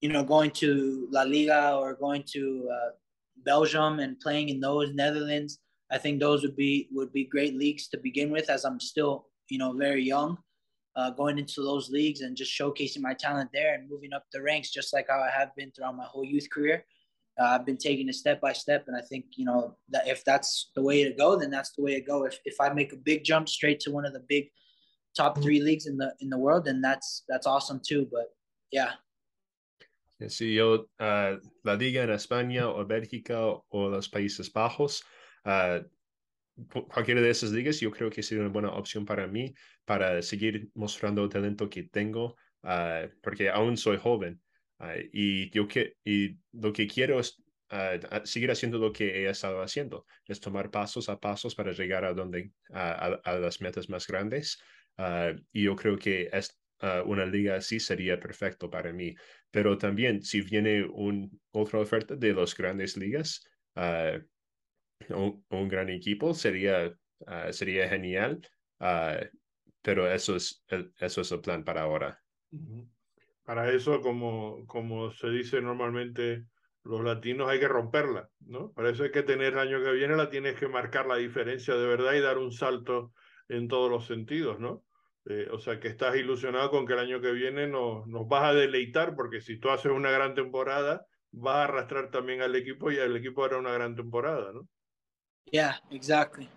[0.04, 2.90] you know, going to La Liga or going to uh,
[3.42, 7.88] Belgium and playing in those Netherlands, I think those would be would be great leagues
[7.88, 10.36] to begin with, as I'm still you know very young.
[10.94, 14.42] Uh, going into those leagues and just showcasing my talent there and moving up the
[14.42, 16.84] ranks, just like how I have been throughout my whole youth career.
[17.40, 20.22] Uh, I've been taking it step by step, and I think you know that if
[20.22, 22.26] that's the way to go, then that's the way to go.
[22.26, 24.50] If if I make a big jump straight to one of the big
[25.16, 28.06] top three leagues in the in the world, then that's that's awesome too.
[28.12, 28.26] But
[28.70, 28.92] yeah,
[30.18, 35.02] Si yo, uh, la liga en España o Bélgica o los Países Bajos,
[35.44, 35.84] uh,
[36.88, 39.52] cualquiera de esas ligas, yo creo que sería una buena opción para mí
[39.84, 44.40] para seguir mostrando el talento que tengo, uh, porque aún soy joven
[45.12, 47.42] y, yo que, y lo que quiero es
[48.24, 52.12] seguir haciendo lo que he estado haciendo, es tomar pasos a pasos para llegar a,
[52.12, 54.60] donde, a, a las metas más grandes.
[55.52, 59.14] y yo creo que es, uh, una liga así sería perfecto para mí.
[59.50, 63.44] Pero también si viene un, otra oferta de las grandes ligas,
[63.76, 64.18] uh,
[65.14, 68.40] un, un, gran equipo sería, uh, sería genial.
[69.82, 72.20] pero eso es, el, eso es el plan para ahora.
[73.44, 76.46] Para eso, como, como se dice normalmente,
[76.84, 78.72] los latinos hay que romperla, ¿no?
[78.72, 81.74] Para eso hay que tener el año que viene, la tienes que marcar la diferencia
[81.74, 83.12] de verdad y dar un salto
[83.48, 84.84] en todos los sentidos, ¿no?
[85.26, 88.44] Eh, o sea que estás ilusionado con que el año que viene nos, nos vas
[88.44, 92.90] a deleitar, porque si tú haces una gran temporada, vas a arrastrar también al equipo
[92.90, 94.68] y el equipo hará una gran temporada, ¿no?
[95.46, 96.48] Yeah, exactly.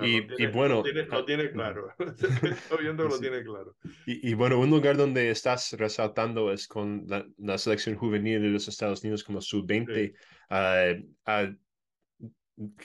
[0.00, 1.92] y, bueno, lo tiene, claro.
[1.98, 3.76] Estoy viendo que lo tiene claro.
[4.06, 9.02] Y, bueno, un lugar donde estás resaltando es con la, selección juvenil de los Estados
[9.02, 10.14] Unidos como sub-20.
[10.50, 10.94] Ah,
[11.26, 11.50] ah,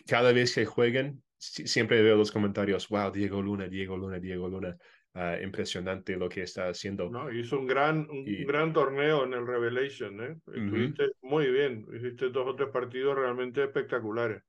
[0.06, 4.78] cada vez que jueguen, siempre veo los comentarios, wow, Diego Luna, Diego Luna, Diego Luna.
[5.18, 7.10] Ah, impresionante lo que está haciendo.
[7.10, 10.36] No, hizo un gran, un gran torneo en el Revelation, ¿eh?
[10.54, 14.44] Estuviste muy bien, hiciste dos o tres partidos realmente espectaculares.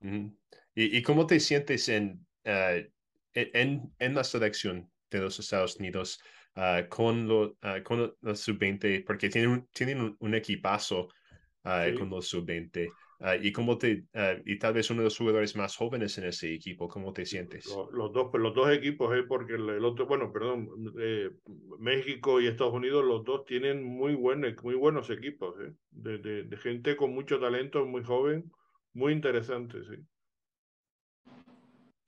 [0.00, 0.30] ¿Y,
[0.96, 2.86] ¿Y, cómo te sientes en, uh,
[3.34, 6.20] en, en, la selección de los Estados Unidos
[6.54, 9.04] uh, con, lo, con los sub-20?
[9.04, 11.08] Porque tienen un, tienen un, equipazo
[11.64, 12.88] con los sub-20.
[13.40, 14.04] Y cómo te
[14.44, 17.66] y tal vez uno de los jugadores más jóvenes en ese equipo, ¿cómo te sientes?
[17.92, 21.30] Los, dos, los dos equipos, eh, porque el, otro, bueno, perdón, eh,
[21.78, 26.42] México y Estados Unidos, los dos tienen muy, buen, muy buenos equipos, eh, de, de,
[26.44, 28.50] de, gente con mucho talento, muy joven,
[28.94, 30.02] muy interesante, sí.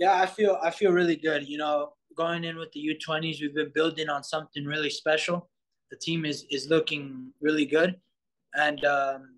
[0.01, 1.47] Yeah, I feel I feel really good.
[1.47, 5.49] You know, going in with the U20s, we've been building on something really special.
[5.91, 7.95] The team is is looking really good,
[8.55, 9.34] and um,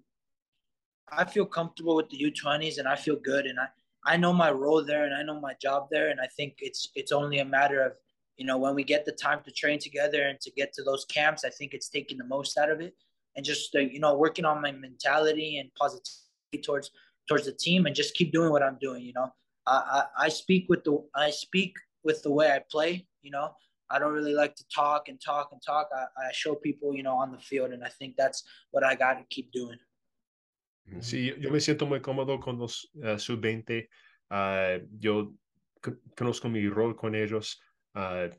[1.11, 3.67] I feel comfortable with the U20s, and I feel good, and I
[4.07, 6.89] I know my role there, and I know my job there, and I think it's
[6.95, 7.93] it's only a matter of
[8.37, 11.05] you know when we get the time to train together and to get to those
[11.07, 11.45] camps.
[11.45, 12.95] I think it's taking the most out of it,
[13.35, 16.91] and just uh, you know working on my mentality and positivity towards
[17.29, 19.03] towards the team, and just keep doing what I'm doing.
[19.03, 19.31] You know,
[19.67, 23.07] I, I, speak with the I speak with the way I play.
[23.23, 23.51] You know,
[23.91, 25.89] I don't really like to talk and talk and talk.
[25.93, 28.95] I, I show people, you know, on the field, and I think that's what I
[28.95, 29.79] got to keep doing.
[31.01, 33.89] Sí, yo me siento muy cómodo con los uh, sub-20.
[34.31, 35.35] Uh, yo
[36.17, 37.61] conozco mi rol con ellos.
[37.95, 38.31] Uh,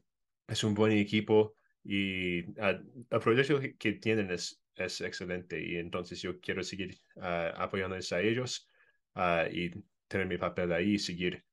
[0.48, 6.40] es un buen equipo y el proyecto que tienen es, es excelente y entonces yo
[6.40, 8.70] quiero seguir apoyándoles a ellos
[9.52, 9.72] y
[10.08, 11.44] tener mi papel ahí y seguir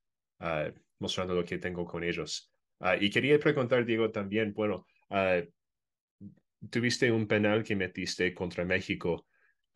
[0.99, 2.53] mostrando lo que tengo con ellos.
[3.01, 4.87] Y quería preguntar, Diego, también, bueno,
[6.71, 9.27] tuviste un penal que metiste contra México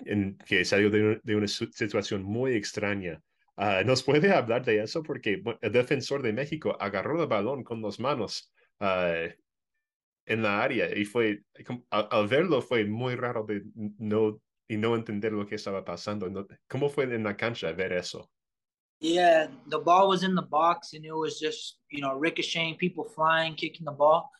[0.05, 3.23] en, que salió de, de una situación muy extraña.
[3.85, 5.03] ¿Nos puede hablar de eso?
[5.03, 11.05] Porque el defensor de México agarró el balón con las manos en la área y
[11.05, 11.43] fue,
[11.91, 13.63] al, verlo fue muy raro de
[13.99, 16.47] no, y no entender lo que estaba pasando.
[16.69, 18.31] ¿Cómo fue en la cancha ver eso?
[19.01, 23.05] Yeah, the ball was in the box and it was just, you know, ricocheting, people
[23.05, 24.31] flying, kicking the ball.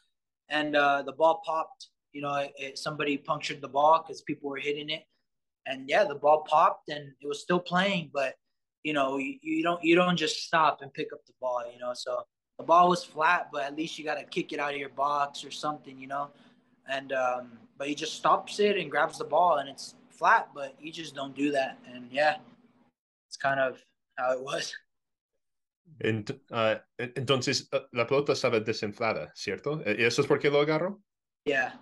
[0.49, 1.89] And uh, the ball popped.
[2.13, 5.05] You know, it, somebody punctured the ball because people were hitting it.
[5.69, 8.35] And yeah, the ball popped and it was still playing, but
[8.85, 11.79] you know, you, you don't you don't just stop and pick up the ball, you
[11.79, 11.93] know.
[11.95, 12.23] So
[12.59, 14.89] the ball was flat, but at least you got to kick it out of your
[14.89, 16.31] box or something, you know.
[16.89, 20.75] And um, but he just stops it and grabs the ball, and it's flat, but
[20.81, 21.79] you just don't do that.
[21.93, 22.37] And yeah,
[23.29, 23.79] it's kind of
[24.17, 24.73] how it was.
[26.05, 29.83] Ent, uh, entonces, uh, la pelota estaba desinflada, ¿cierto?
[29.87, 31.01] ¿Y eso es por qué lo agarró?
[31.47, 31.73] Yeah.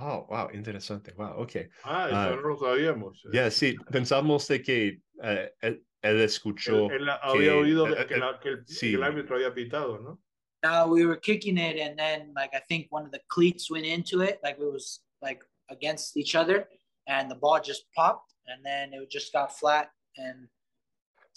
[0.00, 1.12] Oh, wow, interesante.
[1.16, 1.56] Wow, ok.
[1.84, 3.22] Ah, eso uh, no lo sabíamos.
[3.24, 6.90] Ya, yeah, sí, pensamos de que uh, él, él, escuchó.
[6.90, 8.90] Él, él había que, oído que, la, que, el, sí.
[8.90, 10.20] que, el, árbitro había pitado, ¿no?
[10.62, 13.86] No, we were kicking it, and then, like, I think one of the cleats went
[13.86, 16.68] into it, like, it was, like, against each other,
[17.06, 20.48] and the ball just popped, and then it just got flat, and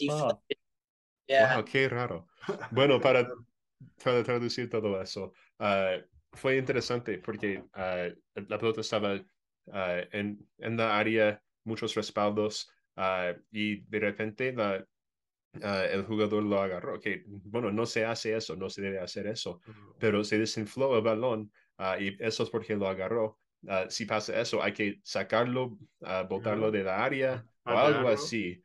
[0.08, 0.42] Wow.
[1.28, 1.56] Yeah.
[1.56, 2.28] wow, qué raro.
[2.72, 3.28] Bueno, para,
[4.04, 6.02] para traducir todo eso, uh,
[6.34, 12.70] fue interesante porque uh, la pelota estaba uh, en, en la área, muchos respaldos,
[13.52, 14.86] y de repente la,
[15.54, 17.00] el jugador lo agarró.
[17.00, 19.62] Que, bueno, no se hace eso, no se debe hacer eso,
[19.98, 21.52] pero se desinfló el balón
[22.00, 23.40] y eso es porque lo agarró.
[23.90, 25.80] si pasa eso, hay que sacarlo,
[26.30, 28.62] botarlo de la área o algo así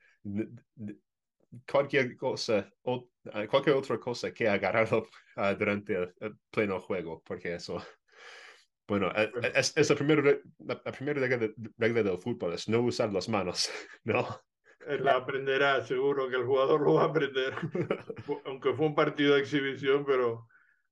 [1.71, 7.23] cualquier cosa, o, ah, cualquier otra cosa que agarrarlo uh, durante el, el, pleno juego,
[7.25, 7.83] porque eso,
[8.87, 10.23] bueno, eh, es, es la, primera,
[10.59, 13.71] la, la primera regla, regla, del fútbol, es no usar las manos,
[14.05, 14.27] ¿no?
[14.87, 17.55] Él aprenderá, seguro que el jugador lo va a aprender,
[18.45, 20.47] aunque fue un partido de exhibición, pero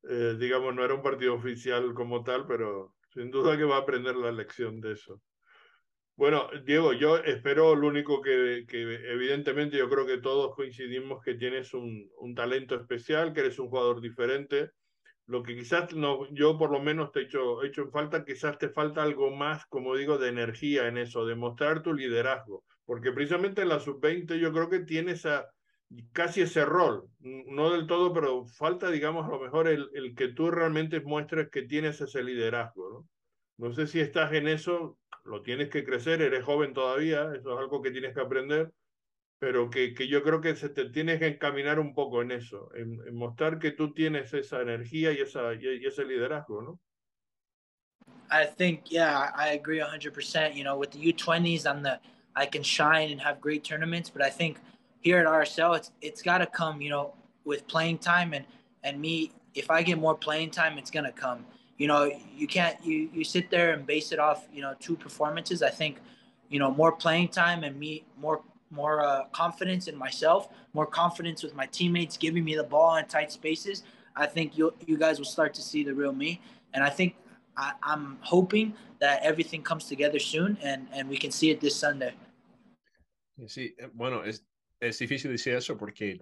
[0.08, 3.80] eh, digamos, no era un partido oficial como tal, pero sin duda que va a
[3.80, 5.22] aprender la lección de eso.
[6.16, 11.34] Bueno, Diego, yo espero lo único que, que, evidentemente yo creo que todos coincidimos que
[11.34, 14.70] tienes un, un, talento especial, que eres un jugador diferente.
[15.26, 18.24] Lo que quizás no, yo por lo menos te he hecho, he hecho en falta,
[18.24, 22.64] quizás te falta algo más, como digo, de energía en eso, de mostrar tu liderazgo.
[22.84, 25.48] Porque precisamente en la sub-20 yo creo que tienes a,
[26.12, 30.28] casi ese rol, no del todo, pero falta, digamos, a lo mejor el, el que
[30.28, 32.90] tú realmente muestres que tienes ese liderazgo.
[32.90, 33.08] ¿no?
[33.56, 37.58] no sé si estás en eso, lo tienes que crecer, eres joven todavía, eso es
[37.58, 38.72] algo que tienes que aprender,
[39.38, 42.70] pero que, que yo creo que se te tienes que encaminar un poco en eso,
[42.74, 46.80] en, en mostrar que tú tienes esa energía y, esa, y, y ese liderazgo, ¿no?
[48.30, 50.54] I think, yeah, I agree 100%.
[50.54, 52.00] You know, with the U20s, I'm the,
[52.34, 54.58] I can shine and have great tournaments, but I think
[55.00, 58.44] here at RSL, it's, it's got to come, you know, with playing time and,
[58.82, 61.44] and me, if I get more playing time, it's going to come.
[61.76, 64.96] You know, you can't, you, you sit there and base it off, you know, two
[64.96, 65.62] performances.
[65.62, 66.00] I think,
[66.48, 71.42] you know, more playing time and me, more, more uh, confidence in myself, more confidence
[71.42, 73.82] with my teammates, giving me the ball in tight spaces.
[74.16, 76.40] I think you you guys will start to see the real me.
[76.72, 77.16] And I think
[77.56, 81.74] I, I'm hoping that everything comes together soon and, and we can see it this
[81.74, 82.14] Sunday.
[83.46, 84.44] Sí, eh, bueno, es,
[84.80, 86.20] es difícil decir eso porque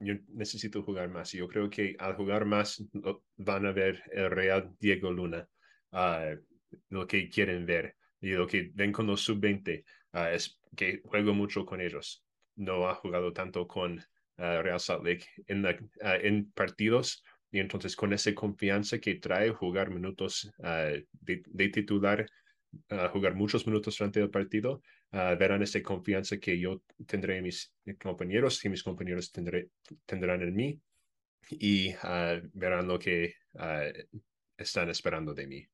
[0.00, 1.32] yo necesito jugar más.
[1.32, 2.84] Yo creo que al jugar más
[3.36, 5.48] van a ver el Real Diego Luna,
[5.92, 6.36] uh,
[6.90, 9.84] lo que quieren ver y lo que ven con los sub-20
[10.14, 12.24] uh, es que juego mucho con ellos.
[12.56, 15.64] No ha jugado tanto con uh, Real Salt Lake en,
[16.00, 21.06] en partidos y entonces con esa confianza que trae jugar minutos de,
[21.46, 22.26] de, titular,
[23.10, 27.72] jugar muchos minutos durante el partido, uh, verán esa confianza que yo tendré en mis
[28.00, 29.70] compañeros y mis compañeros tendré,
[30.06, 30.80] tendrán en mí
[31.50, 34.18] y uh, verán lo que uh,
[34.56, 35.66] están esperando de mí.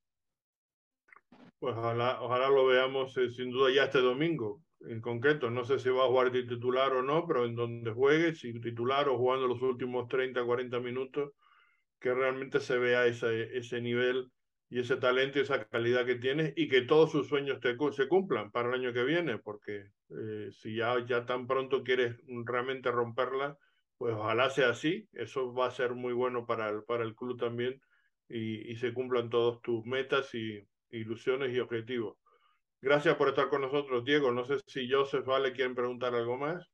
[1.59, 4.61] Pues ojalá, ojalá lo veamos eh, sin duda ya este domingo.
[4.81, 7.91] En concreto, no sé si va a jugar de titular o no, pero en donde
[7.91, 11.31] juegue, si titular o jugando los últimos 30, 40 minutos,
[11.99, 14.31] que realmente se vea ese, ese nivel
[14.69, 18.07] y ese talento y esa calidad que tienes y que todos sus sueños te, se
[18.07, 22.91] cumplan para el año que viene, porque eh, si ya, ya tan pronto quieres realmente
[22.91, 23.57] romperla,
[23.97, 27.39] pues ojalá sea así, eso va a ser muy bueno para el, para el club
[27.39, 27.81] también
[28.27, 32.17] y, y se cumplan todos tus metas y ilusiones y objetivos.
[32.81, 34.31] Gracias por estar con nosotros, Diego.
[34.31, 36.69] No sé si Joseph Vale quieren preguntar algo más.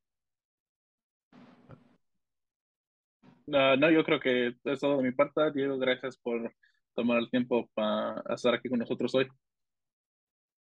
[3.47, 5.51] Uh, no, yo creo que es todo de mi parte.
[5.53, 6.53] Diego, gracias por
[6.93, 9.27] tomar el tiempo para estar aquí con nosotros hoy.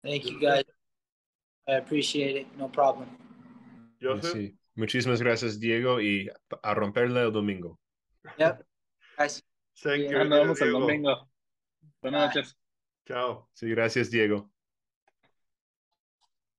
[0.03, 0.65] Thank you guys.
[1.67, 2.47] I appreciate it.
[2.57, 3.09] No problem.
[4.01, 4.33] Joseph?
[4.33, 4.57] Sí.
[4.75, 6.31] Muchísimas gracias, Diego, y
[6.63, 7.81] a romperle el domingo.
[8.39, 8.63] Yep.
[9.19, 9.45] Guys.
[9.83, 10.81] Thank you, Nos vemos el Diego.
[10.81, 11.31] domingo.
[12.03, 12.43] Buenas Bye.
[12.43, 12.57] noches.
[13.07, 13.49] Chao.
[13.55, 14.51] Sí, gracias, Diego.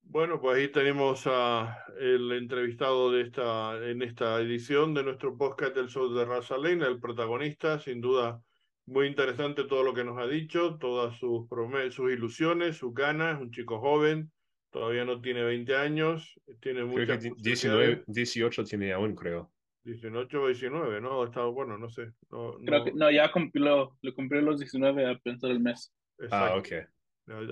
[0.01, 5.75] Bueno, pues ahí tenemos a el entrevistado de esta, en esta edición de nuestro podcast
[5.75, 8.41] del show de Raza Lane, el protagonista, sin duda
[8.87, 13.39] muy interesante todo lo que nos ha dicho, todas sus promesas, sus ilusiones, sus ganas,
[13.39, 14.31] un chico joven,
[14.71, 17.43] todavía no tiene 20 años, tiene Creo muchas que posibilidades.
[17.43, 19.51] 19, 18 tiene aún, creo.
[19.83, 21.23] 18 o 19, ¿no?
[21.23, 22.11] Está bueno, no sé.
[22.31, 25.93] No, Creo no- que no, ya cumplió, le cumplió los 19 a pensar el mes.
[26.19, 26.59] Ah, exacto.
[26.59, 26.89] ok.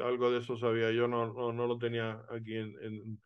[0.03, 3.21] Algo de eso sabía yo, no, no, no lo tenía aquí en, en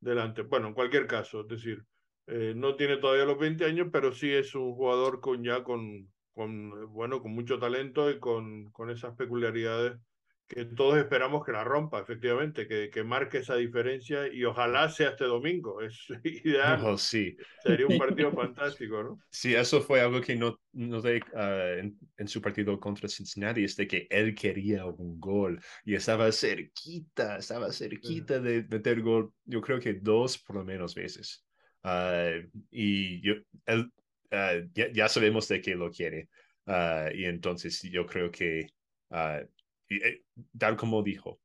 [0.00, 0.42] delante.
[0.42, 1.84] Bueno, en cualquier caso, es decir,
[2.26, 6.08] eh, no tiene todavía los 20 años, pero sí es un jugador con ya con,
[6.34, 9.98] con eh, bueno, con mucho talento y con, con esas peculiaridades
[10.46, 15.10] que todos esperamos que la rompa, efectivamente, que, que marque esa diferencia y ojalá sea
[15.10, 15.80] este domingo.
[15.80, 17.36] Es ideal, Oh, sí.
[17.58, 19.22] sería un partido fantástico, ¿no?
[19.30, 23.76] Sí, eso fue algo que no noté ah, en, en su partido contra Cincinnati, es
[23.76, 29.62] de que él quería un gol y estaba cerquita, estaba cerquita de meter gol, yo
[29.62, 31.46] creo que dos por lo menos veces.
[31.82, 32.30] Ah,
[32.70, 33.34] y yo,
[33.66, 33.90] él,
[34.32, 36.28] ah, ya, sabemos de que lo quiere.
[36.66, 38.66] Ah, y entonces yo creo que,
[39.10, 39.40] ah,
[39.88, 40.22] eh,
[40.58, 41.40] tal como dijo,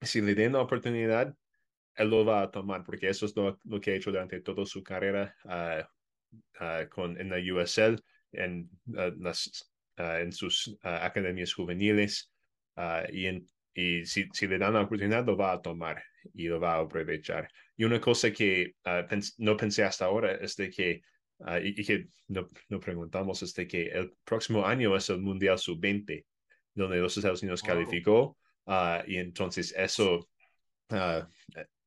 [0.00, 1.34] si le den la oportunidad,
[1.96, 4.82] él lo va a tomar, porque eso es lo, que ha hecho durante toda su
[4.82, 5.36] carrera
[6.90, 8.02] con, en la USL,
[8.32, 12.32] en, las, en sus academias juveniles,
[13.74, 16.02] y, si, si le dan la oportunidad, lo va a tomar
[16.32, 17.50] y lo va a aprovechar.
[17.76, 18.76] Y una cosa que
[19.38, 21.02] no pensé hasta ahora es de que,
[21.44, 25.20] ah, y, y que no, no preguntamos, es de que el próximo año es el
[25.20, 26.24] Mundial Sub-20,
[26.74, 27.68] donde los Estados Unidos Wow.
[27.68, 30.28] calificó, ah, y entonces eso...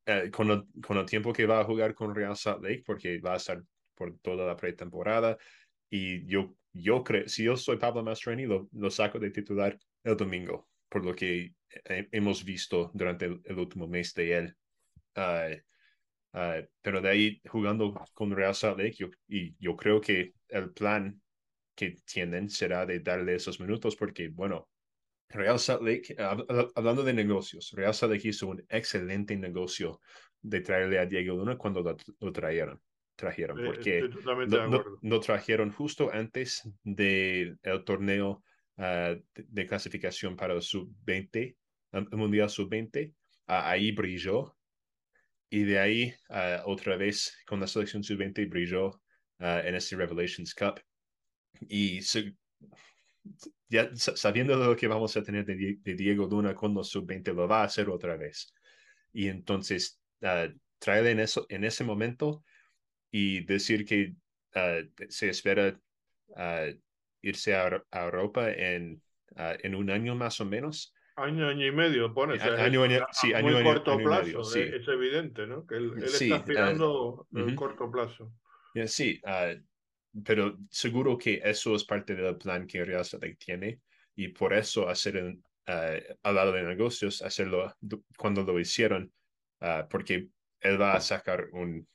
[0.05, 3.19] eh, con, el, con el tiempo que va a jugar con Real Salt Lake, porque
[3.19, 3.61] va a estar
[3.95, 5.37] por toda la pretemporada.
[5.89, 10.17] Y yo, yo creo, si yo soy Pablo Mastroeni, lo, lo saco de titular el
[10.17, 11.53] domingo, por lo que
[11.85, 14.57] he- hemos visto durante el, el último mes de él.
[16.33, 20.73] Ah, pero de ahí, jugando con Real Salt Lake, yo, y yo creo que el
[20.73, 21.21] plan
[21.75, 24.69] que tienen será de darle esos minutos, porque, bueno,
[25.29, 29.99] Real Salt Lake, hab- hab- hablando de negocios, Real Salt Lake hizo un excelente negocio
[30.41, 32.81] de traerle a Diego Luna cuando lo, lo trajeron,
[33.15, 34.09] trajeron, Eh, porque
[34.45, 38.43] lo, lo trajeron justo antes del torneo
[38.77, 41.57] ah, de, de clasificación para el sub-20,
[41.91, 43.13] el Mundial sub-20,
[43.45, 44.55] Ah, ahí brilló
[45.53, 46.15] y de ahí
[46.65, 48.99] otra vez con la selección sub-20 brilló
[49.37, 50.81] en este Revelations Cup.
[51.69, 51.99] Y
[53.69, 57.61] ya sabiendo lo que vamos a tener de, Diego Luna con los sub-20, lo va
[57.61, 58.51] a hacer otra vez.
[59.11, 62.43] Y entonces, uh, traerle en, eso, en ese momento
[63.11, 64.15] y decir que
[65.07, 65.79] se espera
[67.21, 68.99] irse a, Europa en,
[69.35, 70.92] en un año más o menos.
[71.15, 72.39] Año, año y medio, pone.
[72.41, 75.65] año, año, sí, año, muy corto plazo, es, evidente, ¿no?
[75.65, 78.33] Que él, está aspirando en corto plazo.
[78.87, 79.21] sí,
[80.25, 83.81] pero seguro que eso es parte del plan que Real Salt tiene
[84.15, 87.75] y por eso hacer el, al lado de negocios, hacerlo
[88.17, 89.11] cuando lo hicieron,
[89.89, 90.29] porque
[90.61, 91.87] él va a sacar un,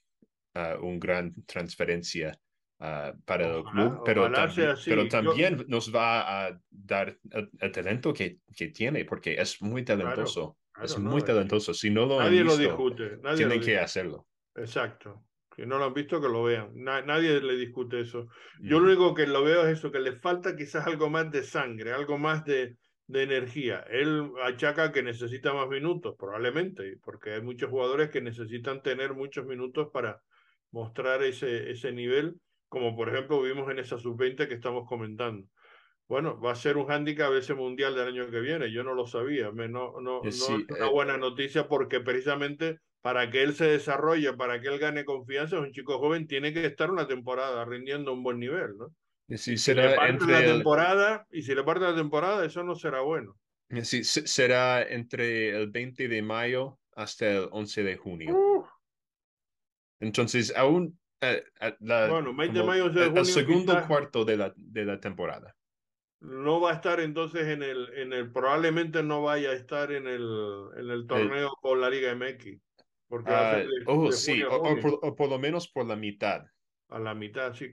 [0.81, 2.39] un gran transferencia
[2.81, 8.39] Uh, para el club, pero, también, pero también nos va a dar el, talento que,
[8.55, 10.59] que, tiene, porque es muy talentoso.
[10.81, 11.75] es muy talentoso.
[11.75, 13.17] Si no lo nadie han visto, lo discute.
[13.21, 14.29] Nadie tienen que hacerlo.
[14.55, 15.25] Exacto.
[15.57, 16.71] Si no lo han visto, que lo vean.
[16.77, 18.29] nadie le discute eso.
[18.61, 21.43] Yo lo único que lo veo es eso, que le falta quizás algo más de
[21.43, 22.77] sangre, algo más de,
[23.09, 23.85] de energía.
[23.91, 29.47] Él achaca que necesita más minutos, probablemente, porque hay muchos jugadores que necesitan tener muchos
[29.47, 30.23] minutos para
[30.71, 32.37] mostrar ese, ese nivel
[32.69, 35.47] como por ejemplo vimos en esa sub-20 que estamos comentando.
[36.09, 38.73] Bueno, va a ser un hándicap ese mundial del año que viene.
[38.73, 39.53] Yo no lo sabía.
[39.53, 43.67] Me, no, no, no es una eh, buena noticia porque precisamente para que él se
[43.67, 48.13] desarrolle, para que él gane confianza, un chico joven tiene que estar una temporada rindiendo
[48.13, 48.89] un buen nivel, ¿no?
[49.37, 53.03] Sí, será si entre la temporada y si le parte la temporada, eso no será
[53.03, 53.37] bueno.
[53.83, 58.67] Sí, será entre el 20 de mayo hasta el 11 de junio.
[60.01, 65.01] Entonces, aún eh, eh, bueno, mes de mayo, el, segundo cuarto de la, de la
[65.01, 65.55] temporada.
[66.21, 70.07] No va a estar entonces en el, en el, probablemente no vaya a estar en
[70.07, 72.61] el, en el torneo con la Liga MX.
[73.09, 73.31] Porque
[73.87, 76.45] uh, oh, sí, o, por, lo menos por la mitad.
[76.89, 77.71] A la mitad, sí.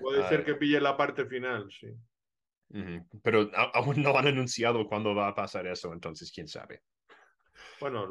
[0.00, 1.88] puede ser que pille la parte final, sí.
[3.22, 6.82] Pero aún no han anunciado cuándo va a pasar eso, entonces quién sabe.
[7.80, 8.08] Bueno,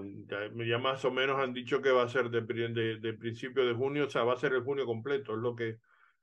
[0.65, 4.05] ya, más o menos han dicho que va a ser de, de, principio de junio,
[4.05, 5.77] o sea, va a ser el junio completo, es lo que eh,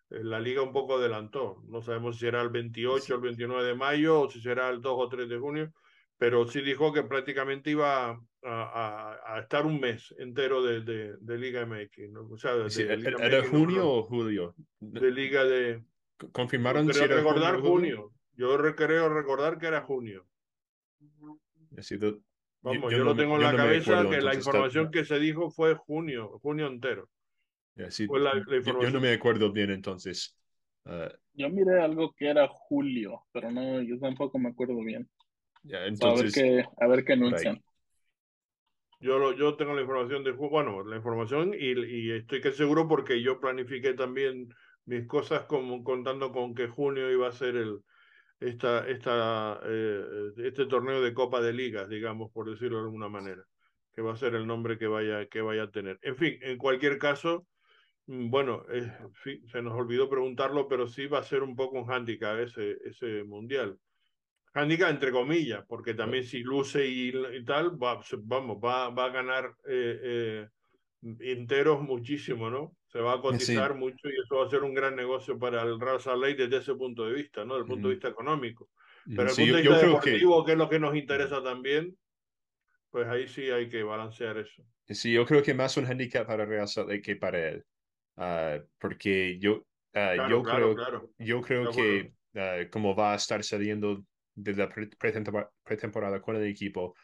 [0.09, 1.63] la liga un poco adelantó.
[1.69, 4.81] No sabemos si será el 28 o el 29 de mayo o si será el
[4.81, 5.73] 2 o 3 de junio,
[6.19, 10.81] pero sí dijo que prácticamente iba a, a, estar un mes entero de,
[11.21, 12.11] de, Liga MX.
[12.11, 12.29] ¿no?
[12.31, 14.55] O sea, ¿Era junio o julio?
[14.81, 15.85] De Liga de...
[16.33, 18.13] ¿Confirmaron si era recordar junio?
[18.35, 20.27] Yo creo recordar que era junio.
[21.77, 22.21] Ha sido
[22.63, 26.39] Vamos, yo, lo tengo en la cabeza que la información que se dijo fue junio,
[26.41, 27.09] junio entero.
[27.77, 30.37] yo, no me acuerdo bien entonces.
[30.85, 35.09] Ah, yo miré algo que era julio, pero no, yo tampoco me acuerdo bien.
[35.65, 37.63] entonces, a ver qué, a ver qué anuncian.
[38.99, 42.89] Yo, lo, yo tengo la información de bueno, la información y, y, estoy que seguro
[42.89, 44.49] porque yo planifiqué también
[44.87, 47.81] mis cosas como contando con que junio iba a ser el,
[48.41, 53.43] esta, esta, eh, este torneo de Copa de Ligas, digamos, por decirlo de alguna manera,
[53.95, 55.99] que va a ser el nombre que vaya, que vaya a tener.
[56.03, 57.47] En fin, en cualquier caso,
[58.07, 58.65] mm, bueno,
[59.23, 63.25] se nos olvidó preguntarlo, pero sí va a ser un poco un handicap ese, ese
[63.25, 63.79] mundial.
[64.55, 67.13] Handicap entre comillas, porque también si luce y,
[67.45, 70.49] tal, va, vamos, va, va a ganar eh, eh,
[71.21, 72.75] enteros muchísimo, ¿no?
[72.97, 75.79] Se va a cotizar mucho y eso va a ser un gran negocio para el
[75.79, 77.53] Real Salt desde ese punto de vista, ¿no?
[77.53, 78.71] Desde el punto de vista económico.
[79.05, 80.53] Pero el punto de vista deportivo, que...
[80.53, 81.95] es lo que nos interesa también,
[82.91, 84.65] pues ahí sí hay que balancear eso.
[84.89, 87.65] Sí, yo creo que más un handicap para Real Salt que para él.
[88.17, 89.57] Ah, porque yo,
[89.95, 90.75] uh, yo, creo,
[91.19, 94.03] yo creo que uh, como va a estar saliendo
[94.35, 94.71] de la
[95.63, 96.95] pretemporada con el equipo,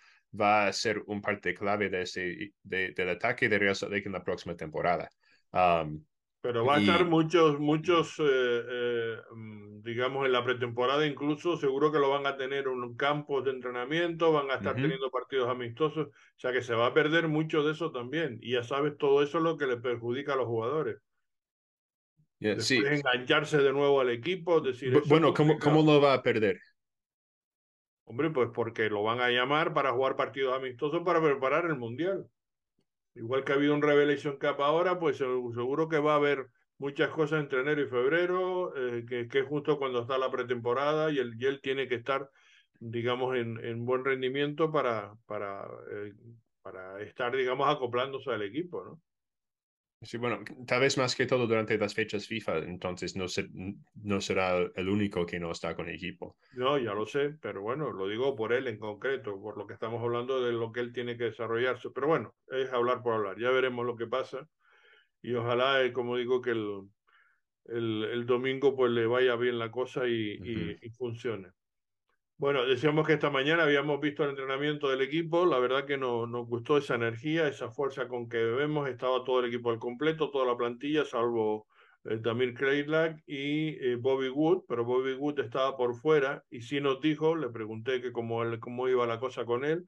[0.41, 4.07] va a ser un parte clave de ese, de, del ataque de Real Salt Lake
[4.07, 5.11] en la próxima temporada.
[5.53, 6.05] Um,
[6.43, 11.93] pero va a estar muchos, muchos, eh, eh, mm, digamos, en la pretemporada incluso, seguro
[11.93, 16.09] que lo van a tener en campos de entrenamiento, van a estar teniendo partidos amistosos,
[16.09, 18.39] o sea que se va a perder mucho de eso también.
[18.43, 20.97] Y ya sabes, todo eso es lo que le perjudica a los jugadores.
[22.59, 22.83] sí.
[22.85, 25.01] engancharse de nuevo al equipo, decir...
[25.07, 26.59] Bueno, ¿cómo, ¿cómo lo va a perder?
[28.05, 32.27] Hombre, pues porque lo van a llamar para jugar partidos amistosos para preparar el Mundial.
[33.15, 36.49] Igual que ha habido un Revelation Cup ahora, pues seguro que va a haber
[36.79, 41.11] muchas cosas entre enero y febrero, eh, que, que, es justo cuando está la pretemporada
[41.11, 42.29] y, el, y él tiene que estar,
[42.81, 46.13] digamos, en, en buen rendimiento para, para, eh,
[46.63, 49.01] para estar, digamos, acoplándose al equipo, ¿no?
[50.03, 53.27] Sí, bueno, tal vez más que todo durante las fechas FIFA, entonces no,
[54.03, 56.37] no será el único que no está con el equipo.
[56.55, 59.75] No, ya lo sé, pero bueno, lo digo por él en concreto, por lo que
[59.75, 61.91] estamos hablando de lo que él tiene que desarrollarse.
[61.95, 64.49] Pero bueno, es hablar por hablar, ya veremos lo que pasa
[65.23, 66.89] y ojalá, eh, como digo, que el,
[67.67, 71.53] el, el, domingo pues le vaya bien la cosa y, y funcione.
[72.43, 76.29] Bueno, decíamos que esta mañana habíamos visto el entrenamiento del equipo, la verdad que nos,
[76.49, 80.47] gustó esa energía, esa fuerza con que vemos, estaba todo el equipo al completo, toda
[80.47, 81.69] la plantilla, salvo
[82.03, 86.81] eh, Damir Kreilak y eh, Bobby Wood, pero Bobby Wood estaba por fuera y sí
[86.81, 89.87] nos dijo, le pregunté que cómo, cómo iba la cosa con él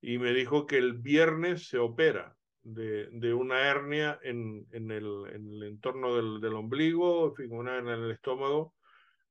[0.00, 5.24] y me dijo que el viernes se opera de, de una hernia en, en, el,
[5.34, 8.72] en el entorno del, del ombligo, en fin, en el estómago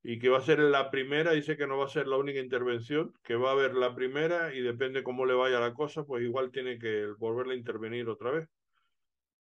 [0.03, 2.39] y que va a ser la primera, dice que no va a ser la única
[2.39, 6.23] intervención, que va a haber la primera y depende cómo le vaya la cosa, pues
[6.23, 8.49] igual tiene que volverle a intervenir otra vez.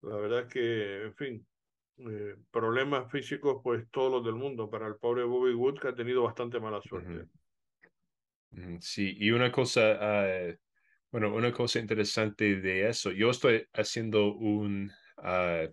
[0.01, 1.47] La verdad es que, en fin,
[1.97, 5.95] eh, problemas físicos, pues todos los del mundo, para el pobre Bobby Wood que ha
[5.95, 7.25] tenido bastante mala suerte.
[8.79, 10.55] Sí, y una cosa, ah,
[11.11, 14.91] bueno, una cosa interesante de eso, yo estoy haciendo un...
[15.17, 15.71] Uh,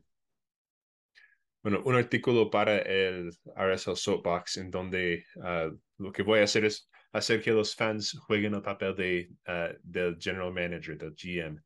[1.64, 6.66] bueno, un artículo para el RSL Soapbox en donde ah, lo que voy a hacer
[6.66, 11.58] es hacer que los fans jueguen el papel de, ah, del general manager, del GM.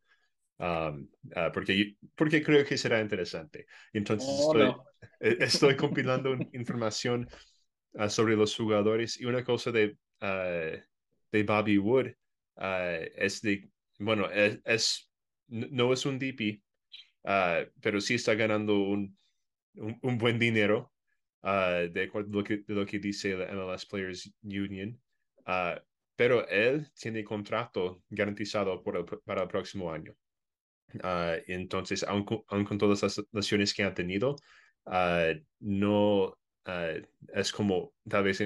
[0.61, 3.67] Um, ah, porque, porque creo que será interesante.
[3.93, 4.73] Entonces oh, estoy,
[5.41, 7.29] e, estoy compilando información
[8.09, 12.07] sobre los jugadores y una cosa de, de Bobby Wood
[13.17, 13.69] es de,
[13.99, 15.11] bueno, es, es,
[15.49, 16.63] no es un DP,
[17.81, 19.18] pero sí está ganando un
[19.79, 20.93] un, buen dinero,
[21.43, 25.01] uh, de lo que, lo que dice la MLS Players Union,
[25.47, 25.81] uh,
[26.17, 30.15] pero él tiene contrato garantizado para el próximo año.
[30.95, 34.37] Uh, entonces, aun, con todas las lesiones que ha tenido,
[35.61, 36.39] no
[37.35, 38.43] es como tal vez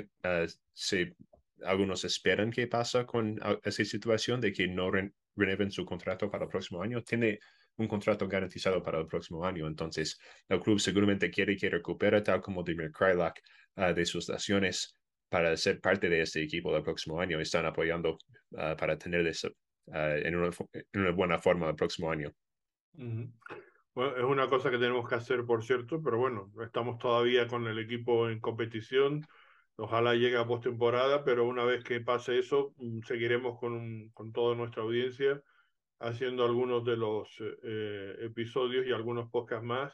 [0.72, 1.16] se,
[1.64, 6.50] algunos esperan que pasa con esa situación de que no renueven su contrato para el
[6.50, 7.02] próximo año.
[7.02, 7.38] Tiene
[7.76, 9.66] un contrato garantizado para el próximo año.
[9.66, 10.18] Entonces,
[10.48, 13.40] el club seguramente quiere que recupere, tal como Dimir Krylak,
[13.76, 14.96] uh, de sus lesiones
[15.28, 17.40] para ser parte de este equipo del próximo año.
[17.40, 18.18] Están apoyando
[18.50, 19.48] uh, para tener eso
[19.86, 22.30] uh, en, una, en, una, buena forma el próximo año.
[23.94, 27.66] Bueno, es una cosa que tenemos que hacer, por cierto, pero bueno, estamos todavía con
[27.66, 29.26] el equipo en competición.
[29.76, 34.54] Ojalá llegue a postemporada, pero una vez que pase eso, mm, seguiremos con, con toda
[34.54, 35.42] nuestra audiencia
[36.02, 37.28] haciendo algunos de los
[37.62, 39.92] eh, episodios y algunos podcasts más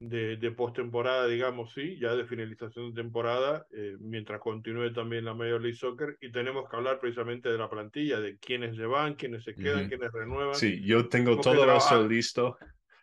[0.00, 5.34] de, de postemporada, digamos, sí, ya de finalización de temporada, eh, mientras continúe también la
[5.34, 9.14] Major League Soccer, y tenemos que hablar precisamente de la plantilla, de quiénes se van,
[9.14, 10.54] quiénes se quedan, quiénes renuevan.
[10.54, 12.56] Sí, yo tengo todo eso listo.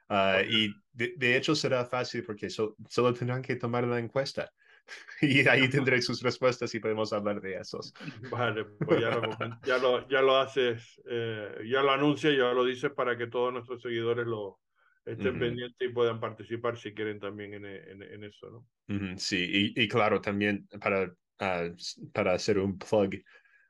[0.09, 4.49] Uh, y de, de, hecho será fácil porque so, solo tendrán que tomar la encuesta.
[5.21, 7.93] y ahí tendré sus respuestas y podemos hablar de esos.
[8.31, 9.29] Vale, pues ya lo,
[9.65, 13.53] ya lo, ya lo haces, eh, ya lo anuncias, ya lo dices para que todos
[13.53, 14.59] nuestros seguidores lo
[15.05, 19.17] estén pendientes y puedan participar si quieren también en, en, en eso, ¿no?
[19.17, 23.15] sí, y, y, claro, también para, uh, para hacer un plug,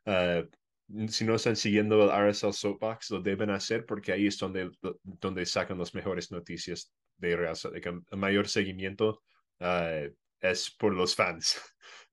[0.05, 4.72] uh, si no están siguiendo el RSL Soapbox, lo deben hacer porque ahí es donde,
[5.03, 9.22] donde sacan las mejores noticias de Real el mayor seguimiento
[9.59, 10.09] uh,
[10.41, 11.59] es por los fans,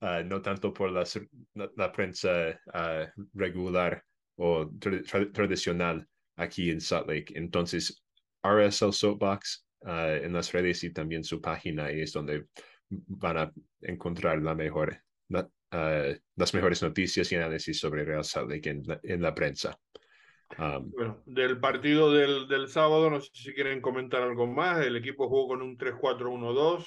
[0.00, 4.02] uh, no tanto por la, prensa uh, regular
[4.36, 6.06] o tra tradicional
[6.36, 7.32] aquí en Salt Lake.
[7.36, 8.02] Entonces,
[8.42, 12.46] RSL Soapbox uh, en las redes y también su página es donde
[12.88, 14.96] van a encontrar la mejor,
[15.28, 15.48] la,
[16.36, 19.78] las mejores noticias y análisis sobre Real Salt Lake en la, en la prensa.
[20.56, 24.86] Bueno, del partido del, del sábado, no sé si quieren comentar algo más.
[24.86, 26.86] El equipo jugó con un 3-4-1-2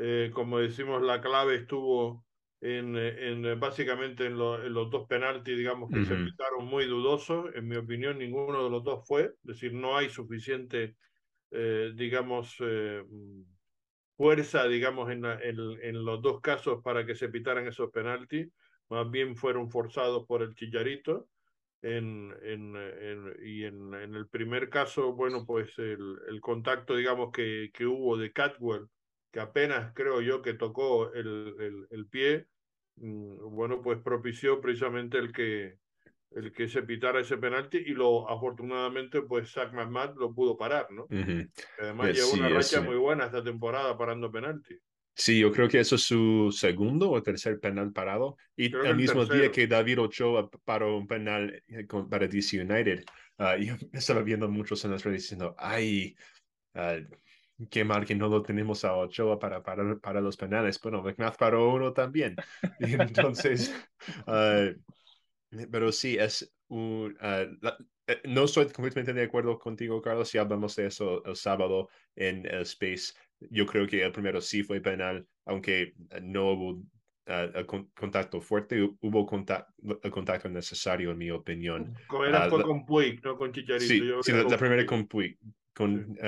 [0.00, 2.24] eh, como decimos, la clave estuvo
[2.60, 7.52] en, en básicamente en, en, los dos penaltis, digamos, que se pitaron muy dudosos.
[7.54, 9.22] En mi opinión, ninguno de los dos fue.
[9.22, 10.96] Es decir, no hay suficiente,
[11.50, 13.02] eh, digamos, eh,
[14.16, 18.48] fuerza, digamos, en, en, los dos casos para que se pitaran esos penaltis.
[18.90, 21.28] Más bien fueron forzados por el Chillarito.
[21.80, 27.30] En, en, en, y en, en el primer caso, bueno, pues el, el contacto, digamos,
[27.32, 28.88] que, que hubo de Catwell
[29.30, 32.46] que apenas creo yo que tocó el, el, el pie,
[32.96, 35.78] mm, bueno, pues propició precisamente el que,
[36.32, 40.90] el que se pitara ese penalti y lo afortunadamente pues Zach McMahon lo pudo parar,
[40.90, 41.06] ¿no?
[41.78, 44.78] Además lleva una racha muy buena esta temporada parando penalti.
[45.18, 48.36] Sí, yo creo que eso es su segundo o tercer penal parado.
[48.54, 53.04] Y el mismo día que David Ochoa paró un penal eh, para DC United,
[53.38, 56.14] uh, yo estaba viendo muchos en las redes diciendo, ay,
[56.74, 57.04] uh,
[57.70, 60.80] qué mal que no lo tenemos a Ochoa para, para, para los penales.
[60.80, 62.36] Bueno, McMath paró uno también.
[62.80, 63.74] Y entonces,
[64.26, 64.74] uh,
[65.70, 67.16] pero sí, es un...
[67.20, 67.68] Uh,
[68.24, 72.62] no estoy completamente de acuerdo contigo, Carlos, si hablamos de eso el sábado en el
[72.62, 73.12] Space.
[73.50, 75.92] Yo creo que el primero sí fue penal, aunque
[76.22, 81.94] no hubo uh, contacto fuerte, hubo contacto, el contacto necesario, en mi opinión.
[82.26, 84.22] Era fue con Puig, no con Chicharito.
[84.22, 85.38] Sí, la, primera con Puig
[85.78, 86.18] con,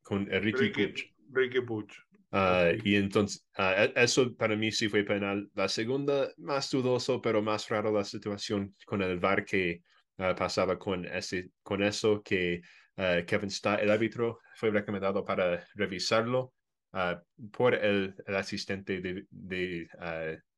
[0.00, 1.92] con Ricky, Puch.
[2.30, 5.50] Ah, y entonces, uh, eso para mí sí fue penal.
[5.54, 9.82] La segunda, más dudoso, pero más raro la situación con el VAR que
[10.18, 12.62] uh, pasaba con, ese, con eso, que
[13.26, 16.54] Kevin Stott, el árbitro, fue recomendado para revisarlo
[17.52, 19.86] por el, el, asistente de, de,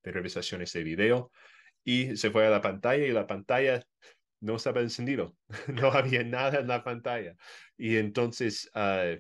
[0.05, 1.33] de revisaciones de video
[1.83, 3.83] y se fue a la pantalla y la pantalla
[4.41, 5.37] no estaba encendido,
[5.69, 7.37] no había nada en la pantalla.
[7.77, 9.15] Y entonces, ah,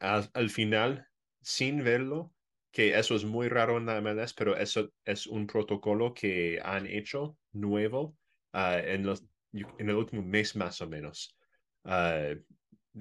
[0.00, 1.06] al, final,
[1.40, 2.32] sin verlo,
[2.72, 6.86] que eso es muy raro en la MLS, pero eso es un protocolo que han
[6.86, 8.16] hecho nuevo
[8.52, 11.36] ah, en, los, en el último mes más o menos.
[11.84, 12.34] Ah,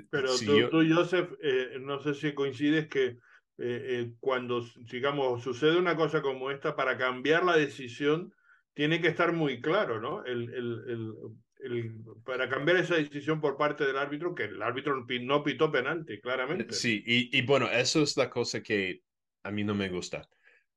[0.10, 0.30] pero
[0.70, 3.18] tú, Joseph, eh, no sé si coincides que eh,
[3.58, 8.34] eh, cuando, digamos, sucede una cosa como esta, para cambiar la decisión,
[8.76, 10.24] tiene que estar muy claro, ¿no?
[10.24, 15.44] El, el, el, para cambiar esa decisión por parte del árbitro, que el árbitro no
[15.44, 16.74] pitó penalti, claramente.
[16.76, 19.02] Sí, y, y bueno, eso es la cosa que
[19.44, 20.28] a mí no me gusta,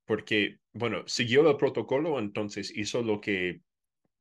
[0.07, 3.61] porque, bueno, siguió el protocolo, entonces hizo lo que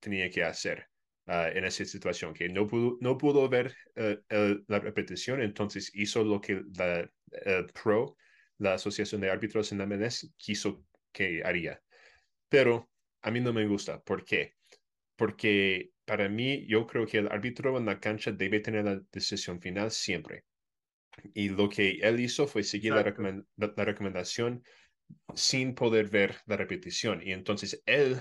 [0.01, 0.87] tenía que hacer.
[1.29, 6.23] Uh, en esa situación, que no pudo, no pudo ver uh, la repetición, entonces hizo
[6.23, 7.01] lo que la
[7.43, 8.15] el PRO,
[8.59, 11.81] la Asociación de Árbitros en la MLS, quiso que haría.
[12.47, 12.89] Pero
[13.27, 14.01] a mí no me gusta.
[14.01, 14.55] ¿Por qué?
[15.17, 19.59] Porque para mí yo creo que el árbitro en la cancha debe tener la decisión
[19.59, 20.45] final siempre.
[21.33, 24.63] Y lo que él hizo fue seguir la, recomendación
[25.35, 27.21] sin poder ver la repetición.
[27.21, 28.17] Y entonces él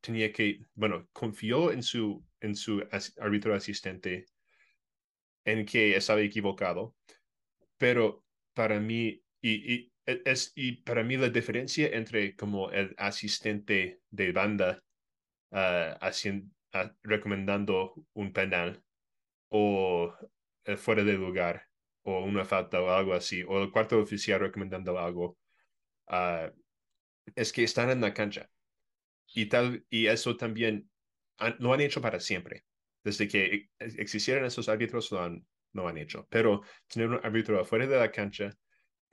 [0.00, 2.82] tenía que, bueno, confió en su, en su
[3.18, 4.24] árbitro asistente
[5.44, 6.96] en que estaba equivocado,
[7.76, 8.24] pero
[8.54, 14.82] para mí, y, es, y para mí la diferencia entre como el asistente de banda
[15.50, 18.82] uh, haciendo, uh, recomendando un penal
[19.50, 20.14] o
[20.64, 21.66] el fuera de lugar
[22.02, 25.36] o una falta o algo así, o el cuarto oficial recomendando algo,
[26.08, 26.50] uh,
[27.34, 28.48] es que están en la cancha.
[29.34, 30.88] Y, tal, y eso también
[31.58, 32.64] lo han hecho para siempre.
[33.04, 36.26] Desde que e, existieran esos árbitros lo han, lo han hecho.
[36.30, 38.56] Pero tener un árbitro afuera de la cancha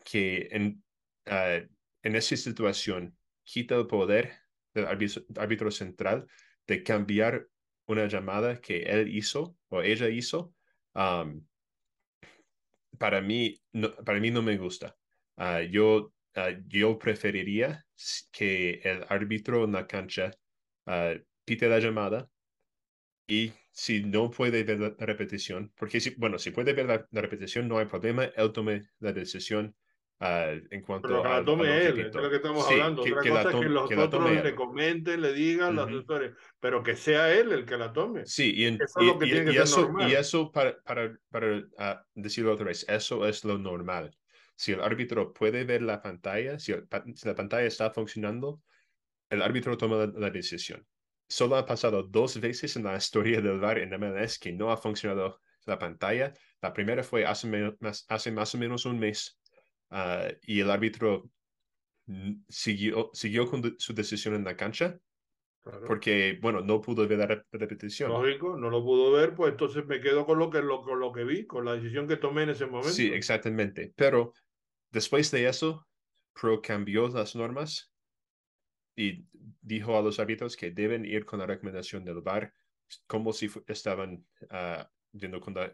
[0.06, 0.85] que en,
[1.26, 1.60] Ah,
[2.04, 4.34] en esa situación quita el poder
[4.74, 6.28] del árbitro, central
[6.68, 7.48] de cambiar
[7.88, 10.54] una llamada que él hizo o ella hizo,
[12.98, 14.96] para, mí, no, para mí no me gusta.
[15.38, 17.86] Ah, yo, ah, yo preferiría
[18.32, 20.32] que el árbitro en la cancha
[21.46, 22.30] pite la llamada
[23.28, 27.22] y si no puede ver la, repetición, porque si, bueno, si puede ver la, la,
[27.22, 29.76] repetición, no hay problema, él tome la decisión
[30.18, 33.02] Uh, en cuanto Pero que la tome él, es lo que estamos hablando.
[33.02, 36.36] Otra cosa es que los otros le comenten, le digan uh -huh.
[36.58, 38.26] pero que sea él el que la tome.
[38.26, 40.82] Sí, y, en, eso, y, es lo que y, tiene que eso, y eso, para,
[40.84, 44.16] para, para uh, decirlo otra vez, eso es lo normal.
[44.56, 48.62] Si el árbitro puede ver la pantalla, si, el, si la pantalla está funcionando,
[49.30, 50.88] el árbitro toma la, la, decisión.
[51.28, 54.78] Solo ha pasado dos veces en la historia del VAR en MLS que no ha
[54.78, 56.34] funcionado la pantalla.
[56.62, 57.48] La primera fue hace,
[57.82, 59.38] más, hace más o menos un mes
[59.98, 61.32] Ah, y el árbitro
[62.50, 65.00] siguió, siguió con su decisión en la cancha.
[65.88, 68.12] Porque, bueno, no pudo ver la repetición.
[68.12, 71.14] Lógico, no lo pudo ver, pues entonces me quedo con lo que, lo, con lo
[71.14, 72.92] que vi, con la decisión que tomé en ese momento.
[72.92, 73.94] Sí, exactamente.
[73.96, 74.34] Pero
[74.92, 75.88] después de eso,
[76.34, 77.92] Pro cambió las normas
[78.98, 79.26] y
[79.62, 82.54] dijo a los árbitros que deben ir con la recomendación del VAR,
[83.08, 84.84] como si estaban uh,
[85.14, 85.72] yendo con la,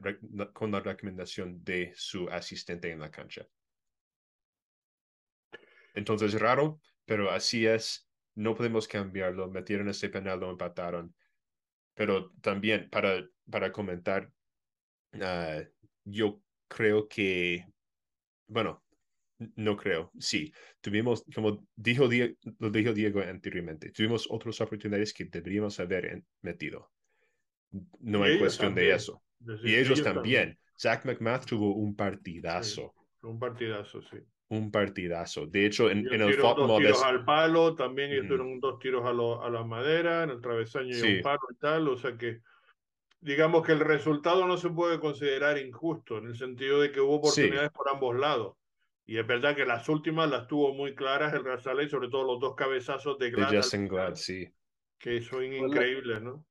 [0.53, 3.47] con la recomendación de su asistente en la cancha.
[5.93, 8.07] Entonces, raro, pero así es.
[8.35, 9.49] No podemos cambiarlo.
[9.49, 11.13] Metieron ese penal, lo empataron.
[11.93, 14.31] Pero también para, para comentar,
[15.13, 15.61] uh,
[16.05, 17.65] yo creo que,
[18.47, 18.83] bueno,
[19.55, 25.25] no creo, sí, tuvimos, como dijo Diego, lo dijo Diego anteriormente, tuvimos otras oportunidades que
[25.25, 26.91] deberíamos haber metido.
[27.99, 29.21] No hay cuestión de eso.
[29.63, 30.57] y ellos, también.
[30.79, 32.93] Zach McMath tuvo un partidazo.
[33.23, 34.17] un partidazo, sí
[34.51, 35.47] un partidazo.
[35.47, 39.13] De hecho, en, en el dos tiros al palo, también ellos tuvieron dos tiros a,
[39.13, 42.41] lo, a la madera, en el travesaño y un palo y tal, o sea que
[43.21, 47.15] digamos que el resultado no se puede considerar injusto, en el sentido de que hubo
[47.15, 48.57] oportunidades por ambos lados.
[49.05, 52.23] Y es verdad que las últimas las tuvo muy claras el Real Salt sobre todo
[52.23, 53.51] los dos cabezazos de Glad.
[53.51, 54.49] De Justin Glad, sí.
[54.97, 56.45] Que son increíbles, ¿no?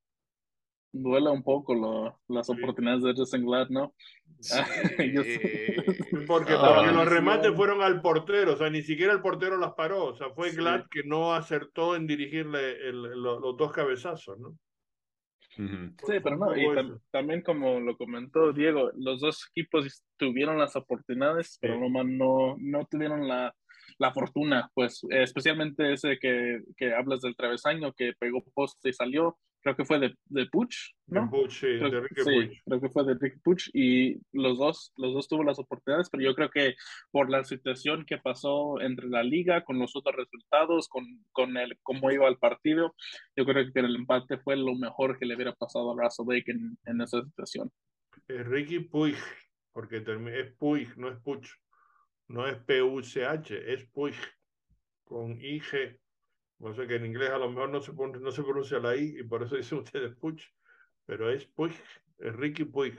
[0.93, 3.95] Duela un poco lo, las oportunidades de Justin Glad, ¿no?
[6.27, 10.07] porque, porque los remates fueron al portero, o sea, ni siquiera el portero las paró,
[10.07, 14.57] o sea, fue Glad que no acertó en dirigirle el, los dos cabezazos, ¿no?
[15.57, 16.65] Sí, pero no, y
[17.11, 22.87] también como lo comentó Diego, los dos equipos tuvieron las oportunidades, pero no, no, no
[22.87, 23.55] tuvieron la,
[23.99, 29.39] la fortuna, pues especialmente ese que, que hablas del travesaño que pegó poste y salió,
[29.63, 30.75] creo que fue de, de Puch,
[31.07, 31.23] ¿no?
[31.23, 34.59] De Puch, sí, creo, de Ricky sí, creo que fue de Ricky Puch y los
[34.59, 36.75] dos, los dos tuvo las oportunidades, pero yo creo que
[37.11, 41.79] por la situación que pasó entre la liga, con los otros resultados, con, con el
[41.83, 42.95] cómo iba el partido,
[43.37, 46.51] yo creo que el empate fue lo mejor que le hubiera pasado a Russell Lake
[46.51, 47.71] en, en esa situación.
[48.29, 49.17] Ricky Puig,
[49.73, 51.49] porque es Puig, no es Puch
[52.31, 54.15] no es P-U-C-H, es Puig,
[55.05, 55.99] con I-G.
[56.61, 59.17] No sé que en inglés a lo mejor no se, no se pronuncia la I
[59.19, 60.41] y por eso dicen ustedes Puig,
[61.05, 61.73] pero es Puig,
[62.19, 62.97] es Ricky Puig.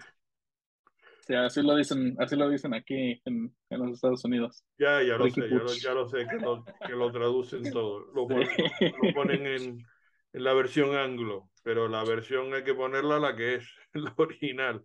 [1.25, 4.65] Sí, así lo dicen, así lo dicen aquí en, en los Estados Unidos.
[4.77, 5.47] Ya, ya lo sé,
[5.79, 7.99] ya lo, sé, que lo, que lo traducen todo.
[8.13, 9.85] Lo, lo ponen en,
[10.33, 14.83] en, la versión anglo, pero la versión hay que ponerla la que es la original.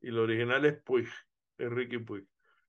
[0.00, 1.08] Y la original es Puig,
[1.56, 2.28] es Ricky Puig.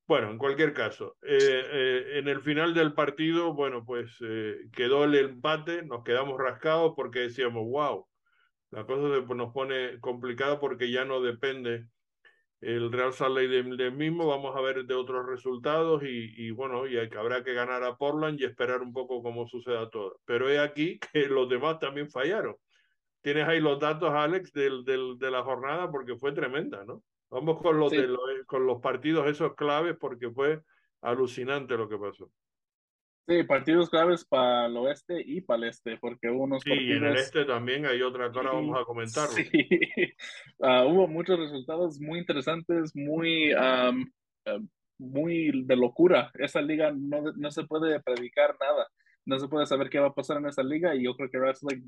[0.10, 5.04] Bueno, en cualquier caso, eh, eh, en el final del partido, bueno, pues eh, quedó
[5.04, 8.08] el empate, nos quedamos rascados porque decíamos, wow,
[8.72, 11.90] la cosa se nos pone complicada porque ya no depende
[12.60, 16.98] el Real Salt del, mismo, vamos a ver de otros resultados y, y bueno, y
[16.98, 20.20] hay, habrá que ganar a Portland y esperar un poco cómo suceda todo.
[20.26, 22.56] Pero es aquí que los demás también fallaron.
[23.22, 27.04] Tienes ahí los datos, Alex, del, del, de la jornada porque fue tremenda, ¿no?
[27.30, 30.62] Vamos con los, de los, con los partidos esos claves porque fue
[31.02, 32.32] alucinante lo que pasó.
[33.28, 36.94] Sí, partidos claves para el oeste y para el este, porque hubo unos sí, y
[36.94, 39.36] en el este también hay otra cosa, vamos a comentarlo.
[39.36, 39.48] Sí,
[40.58, 44.12] uh, hubo muchos resultados muy interesantes, muy, um,
[44.48, 44.68] uh,
[44.98, 46.32] muy de locura.
[46.40, 48.90] Esa liga no, no se puede predicar nada
[49.30, 51.38] no se puede saber qué va a pasar en esa liga y yo creo que
[51.38, 51.82] Wrestling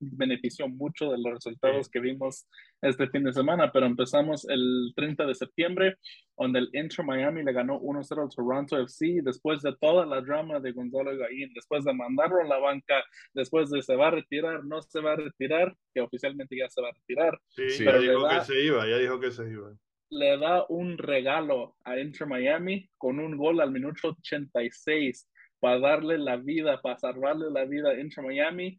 [0.00, 2.48] benefició, mucho de los resultados que vimos
[2.82, 5.96] este fin de semana, pero empezamos el 30 de septiembre,
[6.36, 10.58] donde el Inter Miami le ganó 1-0 al Toronto FC, después de toda la drama
[10.58, 14.64] de Gonzalo Higuaín, después de mandarlo a la banca, después de se va a retirar,
[14.64, 17.38] no se va a retirar, que oficialmente ya se va a retirar.
[17.50, 19.70] Sí, pero ya dijo que se iba, ya dijo que se iba
[20.10, 25.29] le da un regalo a Inter Miami con un gol al minuto 86
[25.60, 28.78] para darle la vida, para salvarle la vida a Inter Miami.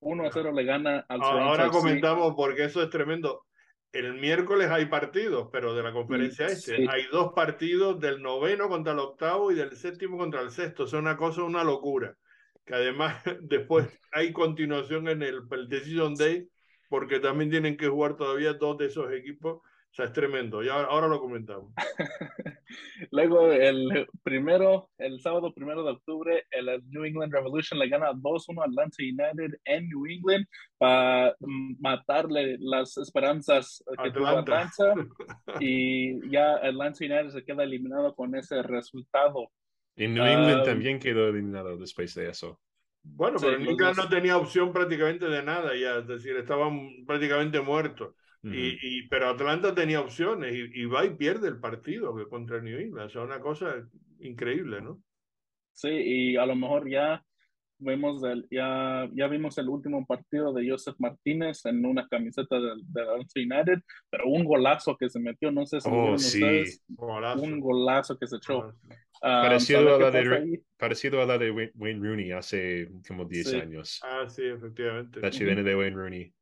[0.00, 3.44] 1 a 0 le gana al Toronto Ahora comentamos porque eso es tremendo.
[3.92, 8.92] El miércoles hay partidos, pero de la conferencia este hay dos partidos del noveno contra
[8.92, 10.84] el octavo y del séptimo contra el sexto.
[10.84, 12.16] Es una cosa, una locura.
[12.66, 16.48] Que además después hay continuación en el, el Decision Day
[16.88, 19.62] porque también tienen que jugar todavía dos de esos equipos
[19.94, 20.60] o sea, es tremendo.
[20.60, 21.72] Y ahora, lo comentamos.
[23.12, 28.60] Luego, el primero, el sábado primero de octubre, el New England Revolution le gana 2-1
[28.60, 30.46] a Atlanta United en New England
[30.78, 31.36] para
[31.78, 34.94] matarle las esperanzas que tuvo Atlanta.
[35.60, 39.52] y ya Atlanta United se queda eliminado con ese resultado.
[39.94, 42.58] Y New England ah, también quedó eliminado después de eso.
[43.04, 47.60] Bueno, pero New England no tenía opción prácticamente de nada ya, es decir, estaban prácticamente
[47.60, 48.12] muertos
[48.44, 53.06] y, pero Atlanta tenía opciones y, y, va y pierde el partido contra New England.
[53.06, 53.88] O sea, una cosa
[54.20, 55.02] increíble, ¿no?
[55.72, 57.24] Sí, y a lo mejor ya
[57.78, 62.70] vemos el, ya, ya vimos el último partido de Joseph Martínez en una camiseta de,
[62.86, 66.42] de United, pero un golazo que se metió, no sé si oh, sí.
[67.36, 68.72] un golazo que se echó.
[69.22, 74.00] Ah, parecido, a la de, parecido a la de Wayne Rooney hace como 10 años.
[74.04, 75.20] Ah, sí, efectivamente.
[75.20, 76.32] La chilena de Wayne Rooney.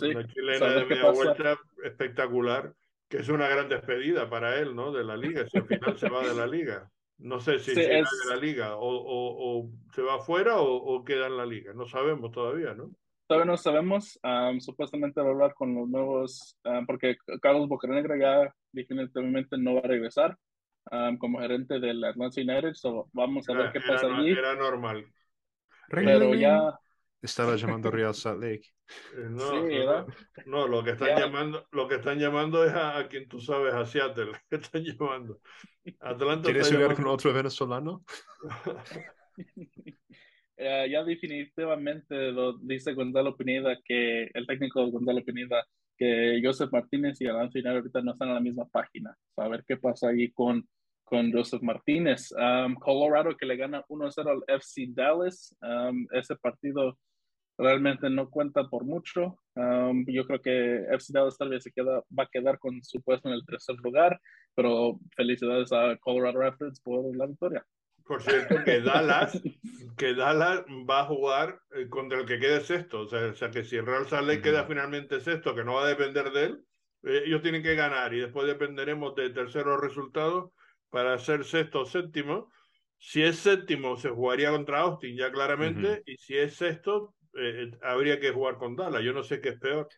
[0.00, 2.72] Una chilena de media vuelta espectacular,
[3.08, 4.92] que es una gran despedida para él, ¿no?
[4.92, 6.90] De la liga, si al final se va de la liga.
[7.18, 10.74] No sé si se va de la liga o, o, o se va afuera o,
[10.74, 11.72] o, queda en la liga.
[11.72, 12.90] No sabemos todavía, ¿no?
[13.26, 14.18] Todavía no sabemos.
[14.58, 19.88] supuestamente va a hablar con los nuevos, porque Carlos Bocanegra ya definitivamente no va a
[19.88, 20.36] regresar
[21.18, 22.74] como gerente del Atlanta United.
[22.74, 24.32] So vamos a ver qué pasa allí.
[24.32, 25.06] Era normal.
[25.88, 26.78] Pero ya
[27.22, 28.68] estaba llamando Real Salt Lake.
[29.16, 30.06] Eh, no,
[30.46, 33.86] no, lo que están llamando, lo que están llamando es a, quien tú sabes, a
[33.86, 35.40] Seattle, que están llamando.
[36.00, 38.04] Atlanta ¿Quieres jugar con otro venezolano?
[40.56, 45.64] ya definitivamente lo dice Gonzalo Pineda, que el técnico Gonzalo Pineda,
[45.96, 49.16] que Joseph Martínez y Alan Final ahorita no están en la misma página.
[49.36, 50.68] A ver qué pasa ahí con,
[51.04, 52.32] con Joseph Martínez.
[52.32, 55.56] Um, Colorado que le gana 1-0 al FC Dallas.
[55.60, 56.98] Um, ese partido
[57.62, 59.38] realmente no cuenta por mucho.
[59.54, 63.00] Um, yo creo que FC Dallas tal vez se queda, va a quedar con su
[63.02, 64.20] puesto en el tercer lugar,
[64.54, 67.64] pero felicidades a Colorado Rapids por la victoria.
[68.04, 69.40] Por cierto, que Dallas,
[69.96, 73.02] que Dallas va a jugar eh, contra el que quede sexto.
[73.02, 75.84] O sea, o sea que si el Real Salt queda finalmente sexto, que no va
[75.84, 76.64] a depender de él,
[77.04, 80.50] eh, ellos tienen que ganar y después dependeremos de terceros resultados
[80.90, 82.50] para ser sexto o séptimo.
[82.98, 88.20] Si es séptimo, se jugaría contra Austin ya claramente, y si es sexto, eh, habría
[88.20, 89.02] que jugar con Dallas.
[89.02, 89.88] Yo no sé qué es peor.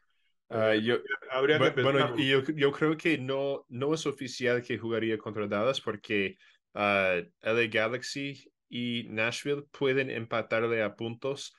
[0.49, 0.99] Uh, yo,
[1.31, 5.81] habría que bueno, yo, yo creo que no, no es oficial que jugaría contra Dallas
[5.81, 6.37] porque
[6.75, 11.55] uh, LA Galaxy y Nashville pueden empatarle a puntos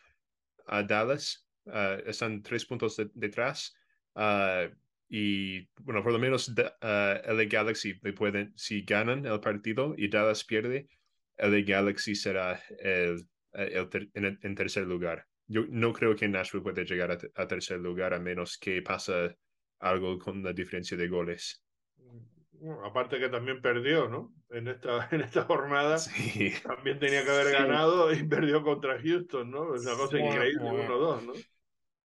[0.67, 1.47] a Dallas.
[1.65, 3.75] Uh, están tres puntos detrás.
[5.09, 10.43] y bueno, por lo menos LA Galaxy le pueden, si ganan el partido y Dallas
[10.43, 10.87] pierde,
[11.37, 15.25] LA Galaxy será el, el, en, tercer lugar.
[15.47, 19.37] Yo no creo que Nashville puede llegar a, tercer lugar a menos que pase
[19.79, 21.63] algo con la diferencia de goles.
[22.83, 24.33] aparte que también perdió, ¿no?
[24.49, 25.97] En esta, en esta jornada
[26.63, 29.75] también tenía que haber ganado y perdió contra Houston, ¿no?
[29.75, 31.33] Es una cosa increíble, 1-2, ¿no?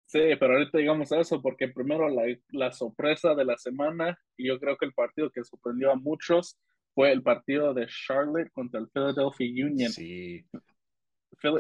[0.08, 4.60] Sí, pero ahorita digamos eso porque primero la, la sorpresa de la semana y yo
[4.60, 6.58] creo que el partido que sorprendió a muchos
[6.94, 9.92] fue el partido de Charlotte contra el Philadelphia Union.
[9.92, 10.46] Sí.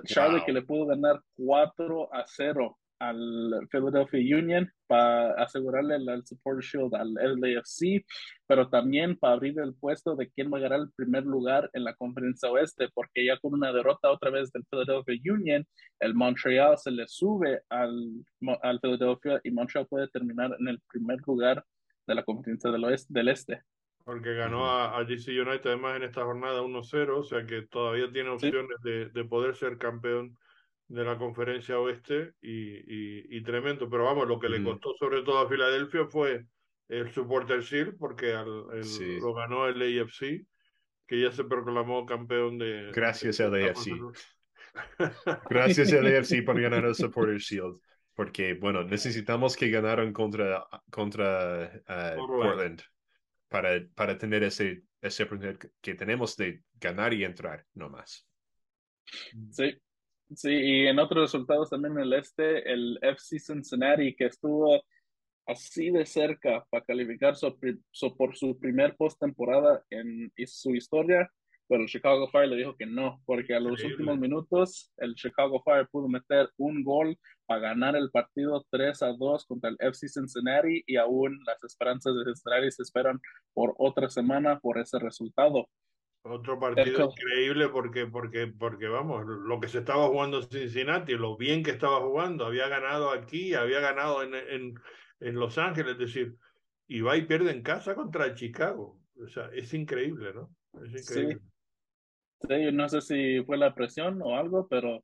[0.06, 6.64] Charlotte que le pudo ganar 4 a 0 al Philadelphia Union para asegurarle el, Supporter
[6.64, 8.06] Shield al LAFC,
[8.48, 11.84] pero también para abrir el puesto de quién va a ganar el primer lugar en
[11.84, 15.66] la conferencia oeste, porque ya con una derrota otra vez del Philadelphia Union,
[16.00, 18.24] el Montreal se le sube al,
[18.62, 21.64] al Philadelphia y Montreal puede terminar en el primer lugar
[22.08, 23.62] de la conferencia del, oeste, del este
[24.06, 28.30] porque ganó a, DC United además en esta jornada 1-0, o sea que todavía tiene
[28.30, 30.38] opciones de, de, poder ser campeón
[30.88, 33.90] de la conferencia oeste y, y, tremendo.
[33.90, 36.46] Pero vamos, lo que le costó sobre todo a Filadelfia fue
[36.88, 40.46] el Supporter Shield, porque lo ganó el AFC,
[41.08, 42.92] que ya se proclamó campeón de...
[42.94, 43.90] Gracias al AFC.
[45.50, 47.80] Gracias al AFC por ganar el Supporter Shield.
[48.14, 52.84] Porque, bueno, necesitamos que ganaran contra, contra uh, Portland
[53.56, 55.26] para, para tener ese, ese
[55.82, 58.28] que tenemos de ganar y entrar, no más.
[59.52, 59.78] Sí,
[60.36, 64.84] sí, y en otros resultados también en el este, el FC Cincinnati, que estuvo
[65.46, 67.36] así de cerca para calificar
[68.18, 71.32] por su primer postemporada en su historia,
[71.68, 75.62] pero el Chicago Fire le dijo que no, porque a los últimos minutos el Chicago
[75.64, 80.08] Fire pudo meter un gol para ganar el partido 3 a 2 contra el FC
[80.08, 83.20] Cincinnati y aún las esperanzas de Cincinnati se esperan
[83.54, 85.68] por otra semana por ese resultado.
[86.24, 91.62] Otro partido increíble porque, porque, porque, vamos, lo que se estaba jugando Cincinnati, lo bien
[91.62, 94.74] que estaba jugando, había ganado aquí, había ganado en, en,
[95.20, 96.36] en Los Ángeles, es decir,
[96.88, 99.00] y va y pierde en casa contra Chicago.
[99.24, 100.50] O sea, es increíble, ¿no?
[100.84, 101.36] Es increíble.
[101.36, 101.55] Sí.
[102.74, 105.04] No sé si fue la presión o algo, pero...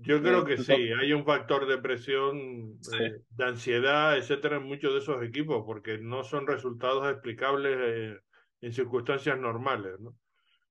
[0.00, 4.92] Yo creo que sí, hay un factor de presión, eh, de ansiedad, etcétera, en muchos
[4.94, 8.18] de esos equipos, porque no son resultados explicables eh,
[8.62, 10.14] en circunstancias normales, ¿no?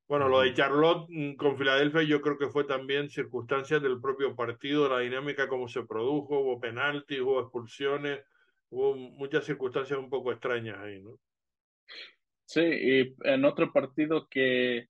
[0.07, 4.35] Bueno, lo de Charlotte mm, con Filadelfia yo creo que fue también circunstancias del propio
[4.35, 8.19] partido, la dinámica como se produjo, hubo penaltis, hubo expulsiones,
[8.71, 11.17] hubo muchas circunstancias un poco extrañas ahí, ¿no?
[12.43, 14.89] Sí, y en otro partido que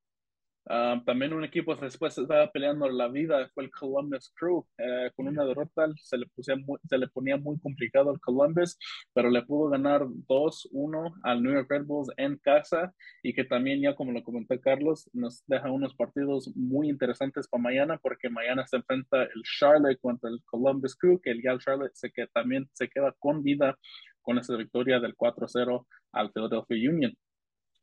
[0.68, 4.66] Ah, también un equipo después estaba peleando la vida, fue el Columbus Crew.
[4.78, 8.78] Eh, con una derrota se le, se le ponía muy complicado al Columbus,
[9.14, 12.94] pero le pudo ganar 2-1 al New York Red Bulls en casa
[13.24, 17.64] y que también ya como lo comentó Carlos, nos deja unos partidos muy interesantes para
[17.64, 22.12] mañana porque mañana se enfrenta el Charlotte contra el Columbus Crew, que el Charlotte se
[22.12, 23.78] que también se queda con vida
[24.22, 27.14] con esa victoria del 4-0 al Philadelphia Union.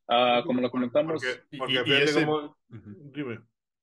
[0.08, 1.22] Ah, como lo comentamos.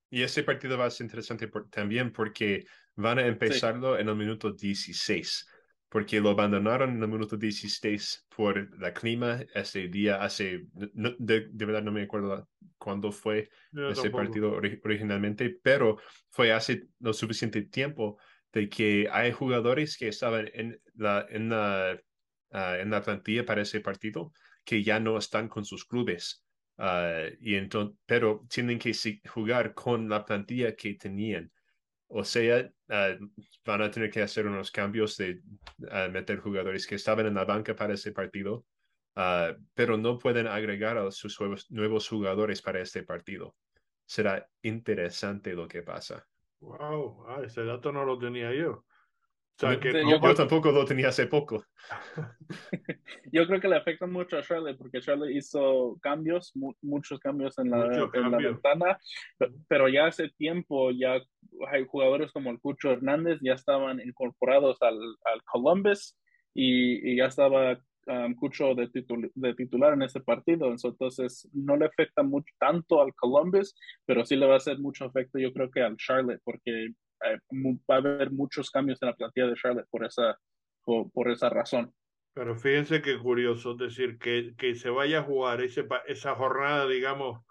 [0.10, 2.66] y, ese, partido va a ser interesante también porque
[2.96, 5.48] van a empezarlo en el minuto 16,
[5.88, 11.84] porque lo abandonaron en el minuto 16 por la clima ese día, hace, de, verdad
[11.84, 13.50] no me acuerdo cuándo fue
[13.92, 15.98] ese partido originalmente, pero
[16.30, 18.18] fue hace lo suficiente tiempo
[18.52, 22.02] de que hay jugadores que estaban en la, en la,
[22.52, 24.32] ah, en la plantilla para ese partido
[24.66, 26.44] que ya no están con sus clubes.
[26.78, 27.58] Ah, y
[28.06, 28.92] pero tienen que
[29.30, 31.50] jugar con la plantilla que tenían.
[32.08, 33.16] O sea, ah,
[33.64, 35.42] van a tener que hacer unos cambios de
[36.12, 38.66] meter jugadores que estaban en la banca para ese partido,
[39.74, 41.40] pero no pueden agregar a sus
[41.70, 43.56] nuevos jugadores para este partido.
[44.06, 46.28] Será interesante lo que pasa.
[46.60, 48.86] Wow, ah, ese dato no lo tenía yo
[49.58, 51.64] que yo, tampoco lo tenía hace poco.
[53.32, 57.72] yo creo que le afecta mucho a Charlotte porque Charlotte hizo cambios, muchos cambios en
[57.72, 58.98] la, en la ventana,
[59.68, 61.22] pero ya hace tiempo ya
[61.72, 66.18] hay jugadores como el Cucho Hernández ya estaban incorporados al, al Columbus
[66.54, 68.90] y, y, ya estaba um, Cucho de,
[69.36, 73.76] de, titular en ese partido, entonces no le afecta mucho tanto al Columbus,
[74.06, 76.90] pero sí le va a hacer mucho efecto yo creo que al Charlotte porque
[77.90, 80.38] va a haber muchos cambios en la plantilla de Charlotte por esa,
[80.84, 81.94] por, esa razón.
[82.34, 86.88] Pero fíjense qué curioso, es decir, que, que se vaya a jugar ese, esa jornada,
[86.88, 87.42] digamos,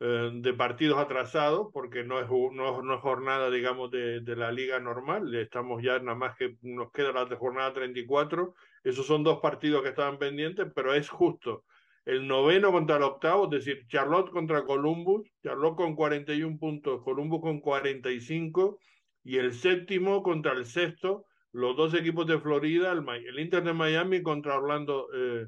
[0.00, 4.50] eh, de partidos atrasados, porque no es, no, no es jornada, digamos, de, de, la
[4.50, 8.52] liga normal, estamos ya nada más que nos queda la jornada 34,
[8.82, 11.64] esos son dos partidos que estaban pendientes, pero es justo.
[12.04, 17.40] El noveno contra el octavo, es decir, Charlotte contra Columbus, Charlotte con 41 puntos, Columbus
[17.40, 18.80] con 45,
[19.24, 23.72] y el séptimo contra el sexto, los dos equipos de Florida, el, el Inter de
[23.72, 25.46] Miami contra Orlando eh,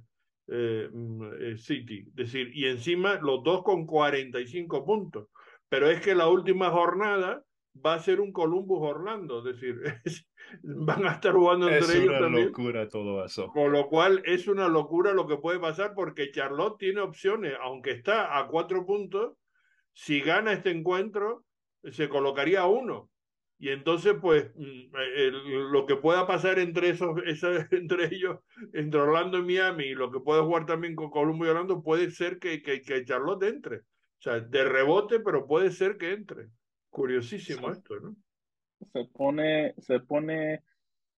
[0.49, 2.05] eh, mm, eh, City.
[2.09, 5.29] Es decir, y encima los dos con 45 puntos.
[5.69, 7.43] Pero es que la última jornada
[7.85, 9.81] va a ser un Columbus Orlando, es decir,
[10.63, 12.49] van a estar jugando entre ellos también.
[12.49, 13.49] Es una locura todo eso.
[13.49, 17.91] Con lo cual es una locura lo que puede pasar porque Charlotte tiene opciones, aunque
[17.93, 19.37] está a cuatro puntos,
[19.93, 21.45] si gana este encuentro,
[21.91, 23.11] se colocaría a uno.
[23.59, 27.17] Y entonces, pues, mm, lo que pueda pasar entre esos,
[27.71, 28.39] entre ellos,
[28.73, 32.11] entre Orlando y Miami, y lo que puede jugar también con Columbus y Orlando, puede
[32.11, 33.79] ser que, que, que Charlotte entre.
[33.79, 36.49] O sea, de rebote, pero puede ser que entre.
[36.91, 38.17] Curiosísimo esto, ¿no?
[38.93, 40.63] Se pone, se pone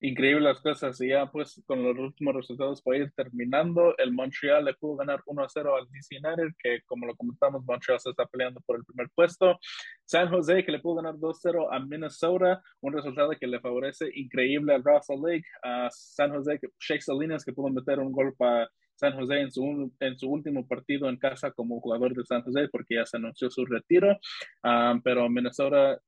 [0.00, 1.00] increíble las cosas.
[1.00, 5.22] Y ya pues con los últimos resultados para ir terminando, el Montreal le pudo ganar
[5.26, 8.76] 1 a 0 al DC United, que como lo comentamos, Montreal se está peleando por
[8.76, 9.58] el primer puesto.
[10.04, 14.74] San Jose que le pudo ganar 2-0 a Minnesota, un resultado que le favorece increíble
[14.74, 15.46] al Russell Lake.
[15.62, 19.92] A San Jose, Shake Salinas que pudo meter un gol para San Jose en su,
[20.00, 23.50] en su último partido en casa como jugador de San Jose porque ya se anunció
[23.50, 24.18] su retiro,
[24.62, 26.00] ah, pero Minnesota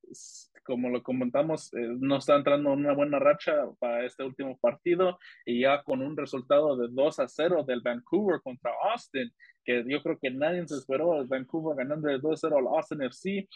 [0.69, 5.19] como lo comentamos, eh, no está entrando en una buena racha para este último partido
[5.47, 9.33] y ya con un resultado de 2 a 0 del Vancouver contra Austin,
[9.65, 12.67] que yo creo que nadie se esperó, el Vancouver ganando de 2 a 0 al
[12.67, 13.49] Austin FC,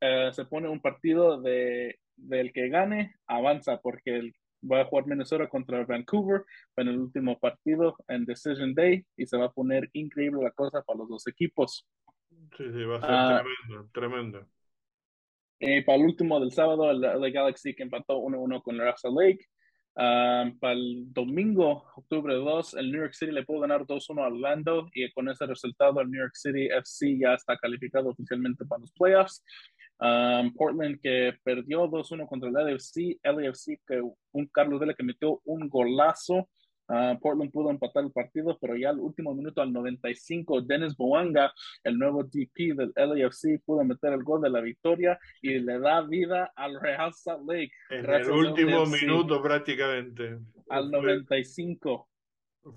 [0.00, 4.30] eh, se pone un partido de, del que gane, avanza porque
[4.62, 6.44] va a jugar Minnesota contra Vancouver
[6.76, 10.82] en el último partido en Decision Day y se va a poner increíble la cosa
[10.82, 11.86] para los dos equipos.
[12.56, 14.46] Sí, sí, va a ser ah, tremendo, tremendo.
[15.60, 19.46] Eh, para el último del sábado, el, Galaxy que empató 1-1 con el Raza Lake.
[19.96, 24.26] Ah, para el domingo, octubre 2, el New York City le pudo ganar 2-1 a
[24.28, 28.80] Orlando y con ese resultado el New York City FC ya está calificado oficialmente para
[28.80, 29.44] los playoffs.
[30.00, 34.00] Ah, Portland que perdió 2-1 contra el LAFC, LAFC que
[34.32, 36.48] un Carlos Vela que metió un golazo
[36.92, 41.52] Ah, Portland pudo empatar el partido, pero ya al último minuto, al 95, Dennis Boanga,
[41.84, 46.00] el nuevo DP del LAFC, pudo meter el gol de la victoria y le da
[46.02, 47.70] vida al Real Salt Lake.
[47.90, 50.38] En el último minuto prácticamente.
[50.68, 52.08] Al 95.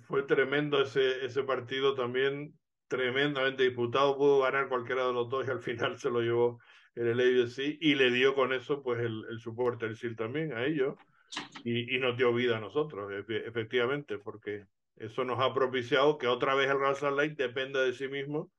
[0.02, 2.54] Fue, tremendo ese, ese partido también,
[2.88, 4.16] tremendamente disputado.
[4.16, 6.60] Pudo ganar cualquiera de los dos y al final se lo llevó
[6.96, 10.66] el LAFC y le dio con eso pues el, el soporte, el CIR también a
[10.66, 10.96] ellos
[11.64, 14.66] y, y nos dio vida a nosotros, efectivamente, porque
[14.98, 18.52] eso nos ha propiciado que otra vez el Real Lake dependa de sí mismo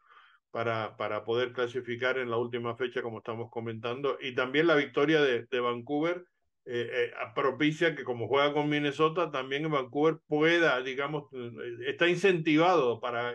[0.50, 4.18] para, para poder clasificar en la última fecha, como estamos comentando.
[4.20, 6.24] Y también la victoria de, de Vancouver
[6.64, 11.50] eh, eh, propicia que como juega con Minnesota, también en Vancouver pueda, digamos, eh,
[11.86, 13.34] está incentivado para,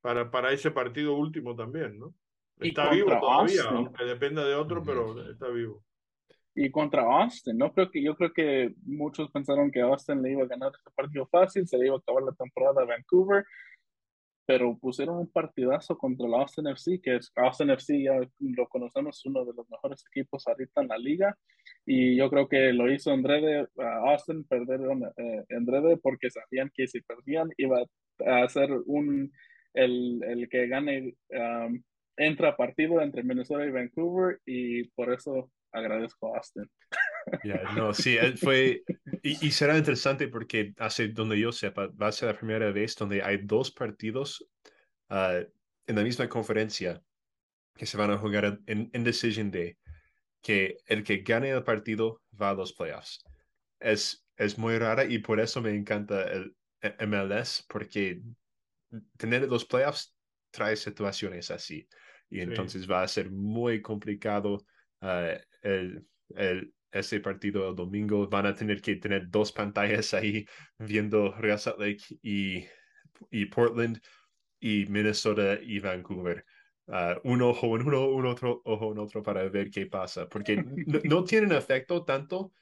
[0.00, 2.14] para, para ese partido último también, ¿no?
[2.60, 5.82] Está vivo todavía, aunque dependa de otro, pero está vivo.
[6.54, 7.56] Y contra Austin.
[7.56, 10.90] No creo que yo creo que muchos pensaron que Austin le iba a ganar este
[10.94, 13.44] partido fácil, se le iba a acabar la temporada a Vancouver,
[14.46, 19.24] pero pusieron un partidazo contra el Austin FC, que es Austin FC ya lo conocemos,
[19.24, 21.38] uno de los mejores equipos ahorita en la liga,
[21.86, 27.48] y yo creo que lo hizo Andrede, Austin perdieron eh, porque sabían que si perdían
[27.56, 27.80] iba
[28.26, 29.32] a ser un
[29.72, 31.80] el, el que gane um,
[32.16, 36.70] entra partido entre Minnesota y Vancouver y por eso agradezco a Austin.
[37.76, 38.82] no, sí, fue,
[39.22, 43.22] y, será interesante porque hace donde yo sepa, va a ser la primera vez donde
[43.22, 44.46] hay dos partidos
[45.08, 45.40] ah,
[45.86, 47.00] en la misma conferencia
[47.76, 49.76] que se van a jugar en, en Decision Day.
[50.42, 53.22] que el que gane el partido va a los playoffs.
[53.78, 56.54] Es, es muy rara y por eso me encanta el
[57.06, 58.22] MLS, porque
[59.16, 60.14] tener los playoffs
[60.50, 61.86] trae situaciones así.
[62.28, 64.64] Y entonces va a ser muy complicado
[65.00, 68.28] eh, el, el, ese partido el domingo.
[68.28, 70.46] Van a tener que tener dos pantallas ahí
[70.78, 72.64] viendo Real Salt Lake y,
[73.30, 74.00] y Portland
[74.60, 76.44] y Minnesota y Vancouver.
[76.86, 80.56] Uh, un ojo en uno, un otro ojo en otro para ver qué pasa, porque
[81.04, 82.52] no, tienen efecto tanto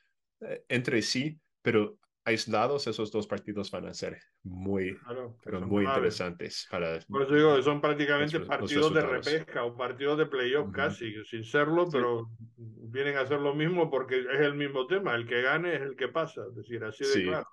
[0.40, 1.98] eh, entre sí, pero
[2.28, 4.96] aislados esos dos partidos van a ser muy,
[5.42, 6.66] pero muy interesantes.
[6.70, 11.12] Para Por eso digo que son prácticamente partidos de repesca o partidos de playoff casi,
[11.24, 15.14] sin serlo, pero vienen a ser lo mismo porque es el mismo tema.
[15.14, 17.48] El que gane es el que pasa, es decir, así de claro.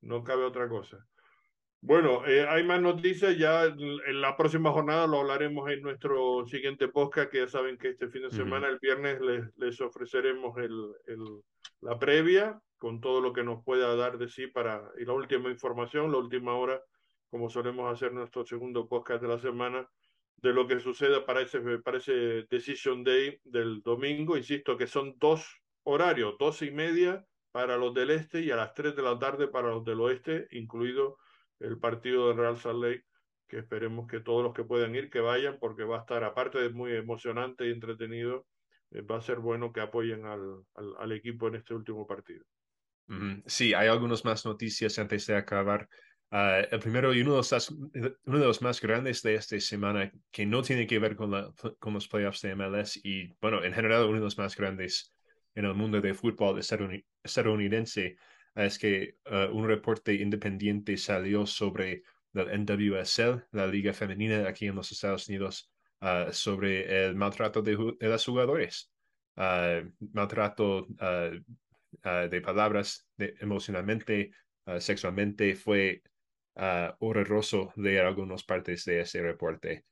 [0.00, 0.98] No cabe otra cosa.
[1.80, 3.36] Bueno, eh, hay más noticias.
[3.36, 7.90] Ya en la próxima jornada lo hablaremos en nuestro siguiente podcast, que ya saben que
[7.90, 11.22] este fin de semana, el viernes, les, les ofreceremos el, el,
[11.80, 15.50] la previa con todo lo que nos pueda dar de sí para y la última
[15.50, 16.82] información, la última hora,
[17.30, 19.88] como solemos hacer nuestro segundo podcast de la semana,
[20.36, 24.36] de lo que suceda para ese, para ese Decision Day del domingo.
[24.36, 25.46] Insisto que son dos
[25.82, 29.48] horarios, doce y media para los del este y a las tres de la tarde
[29.48, 31.18] para los del oeste, incluido
[31.60, 33.04] el partido de Real Salt Lake,
[33.48, 36.58] que esperemos que todos los que puedan ir, que vayan, porque va a estar, aparte
[36.58, 38.46] de muy emocionante y entretenido,
[38.90, 42.44] eh, va a ser bueno que apoyen al, al, equipo en este último partido.
[43.46, 45.88] Sí, hay algunas más noticias antes de acabar.
[46.30, 50.10] Ah, el primero y uno de, los, uno de los más grandes de esta semana
[50.32, 53.72] que no tiene que ver con, la, con los playoffs de MLS y, bueno, en
[53.72, 55.14] general uno de los más grandes
[55.54, 56.60] en el mundo de fútbol
[57.22, 58.16] estadounidense
[58.54, 62.02] es que uh, un reporte independiente salió sobre
[62.34, 65.70] el NWSL, la liga femenina aquí en los Estados Unidos,
[66.32, 68.92] sobre el maltrato de, de los jugadores.
[72.04, 74.30] Uh, de palabras de, emocionalmente,
[74.78, 76.02] sexualmente, fue
[76.98, 79.84] horroroso de algunas partes de ese reporte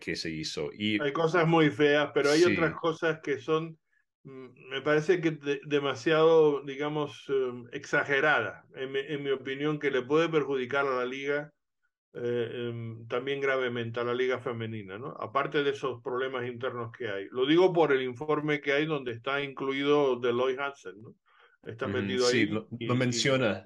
[0.00, 0.70] que se hizo.
[0.72, 3.78] Y, hay cosas muy feas, pero hay otras cosas que son
[4.24, 10.02] Mm, me parece que demasiado, digamos, em, exagerada, en mi, en mi, opinión, que le
[10.02, 11.52] puede perjudicar a la liga
[12.14, 15.10] eh, em, también gravemente, a la liga femenina, ¿no?
[15.20, 17.26] Aparte de esos problemas internos que hay.
[17.30, 21.14] Lo digo por el informe que hay donde está incluido Deloitte Hansen, ¿no?
[21.62, 22.32] Está metido ahí.
[22.32, 23.62] Sí, lo, menciona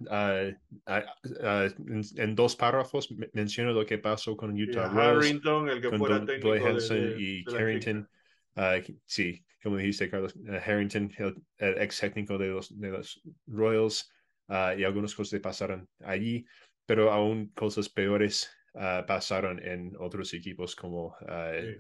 [2.16, 7.14] en, dos párrafos, menciona lo que pasó con Utah Harrington, el que fuera técnico de,
[7.18, 8.09] y Carrington.
[8.57, 11.11] Ah, sí, como dijiste, Carlos eh, Harrington,
[11.59, 14.12] el, ex técnico de los, de los Royals,
[14.49, 16.45] uh, y algunas cosas pasaron allí,
[16.86, 21.26] pero aún cosas peores uh, pasaron en otros equipos como sí.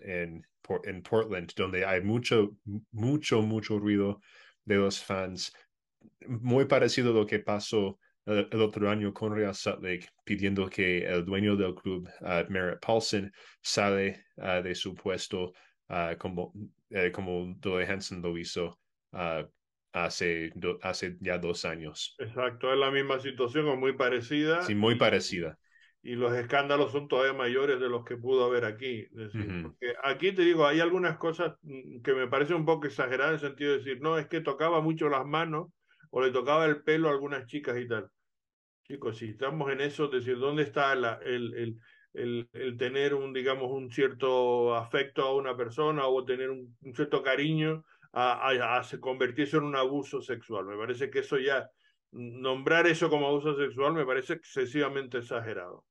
[0.04, 0.46] en,
[0.84, 2.56] en Portland, donde hay mucho,
[2.92, 4.20] mucho, mucho ruido
[4.64, 5.52] de los fans.
[6.26, 10.68] Muy parecido a lo que pasó el, el otro año con Real Salt Lake, pidiendo
[10.68, 12.08] que el dueño del club,
[12.48, 15.52] Merritt Paulson, sale de su puesto
[15.86, 16.52] Uh, como,
[16.88, 18.78] eh, como Doyle Hansen lo hizo
[19.12, 19.44] uh,
[19.92, 22.16] hace, do, hace ya dos años.
[22.18, 24.62] Exacto, es la misma situación o muy parecida.
[24.62, 25.58] Sí, muy parecida.
[26.02, 29.06] Y los escándalos son todavía mayores de los que pudo haber aquí.
[29.10, 29.62] Decir, uh -huh.
[29.62, 33.34] porque aquí te digo, hay algunas cosas mm, que me parecen un poco exageradas en
[33.34, 35.68] el sentido de decir, no, es que tocaba mucho las manos
[36.16, 38.08] o le tocaba el pelo a algunas chicas y tal.
[38.84, 41.78] Chicos, si estamos en eso, decir, ¿dónde está la, el, el,
[42.12, 47.20] el, el, tener un, digamos, un cierto afecto a una persona o tener un, cierto
[47.20, 50.66] cariño a, a, convertirse en un abuso sexual.
[50.66, 51.68] Me parece que eso ya,
[52.12, 55.84] nombrar eso como abuso sexual me parece excesivamente exagerado.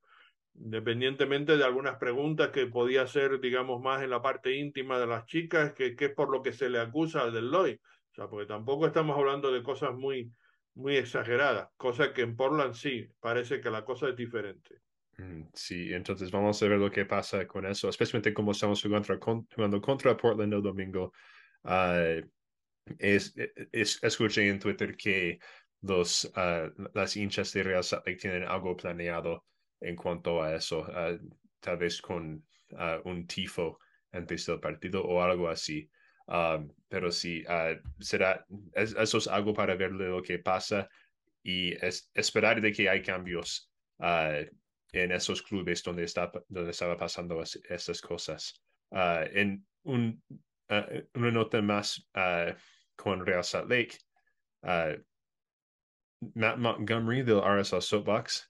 [0.55, 5.25] Independientemente de algunas preguntas que podía hacer, digamos, más en la parte íntima de las
[5.25, 7.77] chicas, que, que es por lo que se le acusa al del LOI.
[8.13, 10.31] O sea, porque tampoco estamos hablando de cosas muy,
[10.75, 14.75] muy exageradas, cosa que en Portland sí, parece que la cosa es diferente.
[15.17, 19.19] Mm, sí, entonces vamos a ver lo que pasa con eso, especialmente como estamos jugando,
[19.55, 21.11] jugando contra Portland el domingo.
[21.63, 22.21] Uh,
[22.99, 25.39] es, e, es, escuché en Twitter que
[25.81, 29.43] los, uh, las hinchas de Real Salt Lake tienen algo planeado
[29.81, 31.17] en cuanto a eso, uh,
[31.59, 32.43] tal vez con
[33.03, 33.77] un tifo
[34.11, 35.87] antes del partido o algo así.
[36.25, 37.43] Pero sí,
[37.99, 40.87] será, es, eso es algo para ver lo que pasa
[41.43, 43.69] y es, esperar de que hay cambios
[44.93, 48.61] en esos clubes donde, está, donde estaba pasando es, esas cosas.
[48.91, 50.21] Uh, en un,
[50.69, 52.53] uh, una nota más uh,
[52.95, 53.97] con Real Salt Lake,
[56.35, 58.49] Matt Montgomery del RSL Soapbox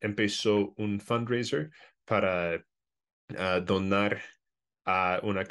[0.00, 1.70] empezó un fundraiser
[2.04, 2.64] para
[3.64, 4.22] donar
[4.84, 5.46] a una,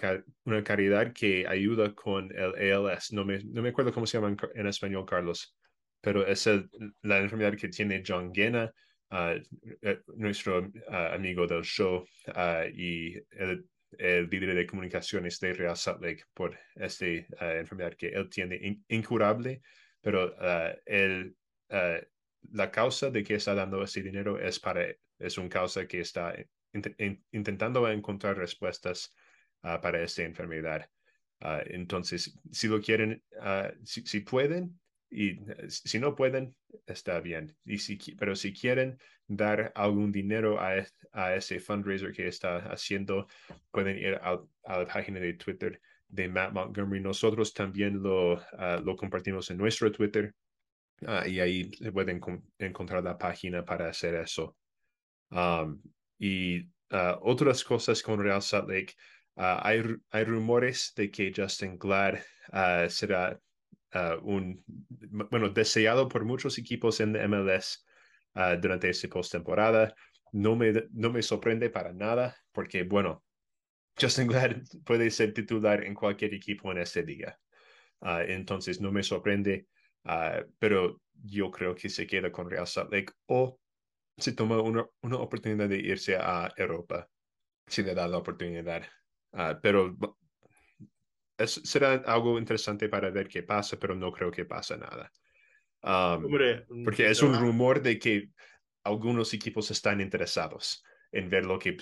[0.45, 3.13] una caridad que ayuda con el ALS.
[3.13, 5.55] No me, no me acuerdo cómo se llama en, español, Carlos,
[6.01, 6.47] pero es
[7.01, 8.71] la enfermedad que tiene John Gena,
[9.11, 12.05] eh, nuestro amigo del show
[12.73, 13.65] y el,
[14.29, 19.61] líder de comunicaciones de Real Salt Lake por esta enfermedad que él tiene incurable,
[19.99, 20.33] pero
[20.85, 21.35] el,
[21.69, 24.87] la causa de que está dando ese dinero es para
[25.19, 26.33] es una causa que está
[27.31, 29.13] intentando encontrar respuestas
[29.61, 30.89] ah, para esta enfermedad.
[31.39, 34.79] Ah, entonces, si lo quieren, ah, si, pueden,
[35.09, 36.55] y si no pueden,
[36.85, 37.55] está bien.
[37.65, 38.97] Y si, pero si quieren
[39.27, 43.27] dar algún dinero a, a ese fundraiser que está haciendo,
[43.71, 47.01] pueden ir a, la página de Twitter de Matt Montgomery.
[47.01, 48.41] Nosotros también lo,
[48.83, 50.33] lo compartimos en nuestro Twitter
[51.25, 52.21] y ahí pueden
[52.59, 54.55] encontrar la página para hacer eso.
[55.31, 55.81] Um,
[56.19, 56.61] y
[56.91, 62.19] uh, otras cosas con Real Salt Lake, uh, hay, hay rumores de que Justin Glad
[62.53, 63.39] uh, será
[64.21, 64.63] un,
[65.29, 67.85] bueno, deseado por muchos equipos en MLS
[68.61, 69.93] durante esta postemporada.
[70.31, 73.25] No me, no me sorprende para nada, porque, bueno,
[73.99, 77.37] Justin Glad puede ser titular en cualquier equipo en esta liga.
[78.01, 79.67] entonces, no me sorprende,
[80.57, 83.59] pero yo creo que se queda con Real Salt Lake o
[84.17, 87.09] se toma una, una oportunidad de irse a Europa,
[87.67, 88.83] si le da la oportunidad.
[89.33, 89.95] Uh, pero
[91.37, 95.11] es, será algo interesante para ver qué pasa, pero no creo que pase nada.
[95.83, 98.29] Um, Hombre, mm, porque es un rumor de que
[98.83, 101.77] algunos equipos están interesados en ver lo que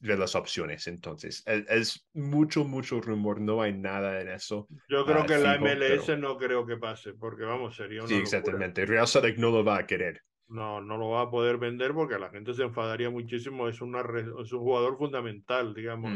[0.00, 0.86] ver las opciones.
[0.86, 4.68] Entonces, es, es, mucho, mucho rumor, no hay nada en eso.
[4.88, 8.14] Yo creo uh, que la MLS no creo que pase, porque vamos, sería una Sí,
[8.14, 8.86] exactamente.
[8.86, 10.22] Real Salt no lo va a querer.
[10.46, 13.66] No, no lo va a poder vender porque la gente se enfadaría muchísimo.
[13.68, 16.12] Es, una, es un jugador fundamental, digamos.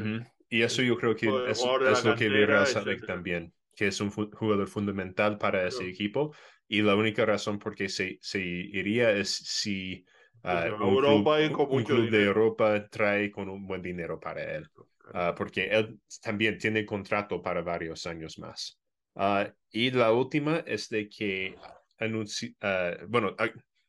[0.49, 1.63] Y eso yo creo que es,
[2.05, 2.67] lo que Real
[3.07, 6.35] también, que es un jugador fundamental para ese equipo.
[6.67, 10.05] Y la única razón por qué se, se iría es si
[10.45, 14.69] uh, un, Europa club, un club de Europa trae con un buen dinero para él.
[15.15, 18.79] Uh, porque él también tiene contrato para varios años más.
[19.15, 21.57] Uh, y la última es de que
[21.99, 22.51] anunció,
[23.09, 23.35] bueno,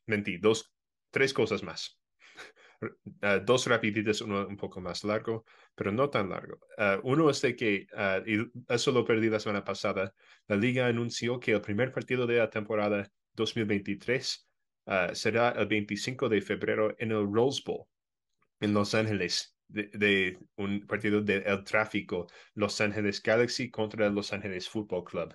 [0.06, 0.72] mentí, dos,
[1.10, 1.98] tres cosas más.
[2.80, 5.44] Uh, dos rapiditas, uno un poco más largo,
[5.80, 6.58] pero no tan largo.
[6.76, 10.12] Uh, uno es de que, uh, y eso lo perdí la semana pasada,
[10.46, 14.46] la liga anunció que el primer partido de la temporada 2023
[15.12, 17.86] será el 25 de febrero en el Rose Bowl
[18.60, 24.68] en Los Ángeles, de, un partido del el tráfico, Los Ángeles Galaxy contra Los Ángeles
[24.68, 25.34] Football Club.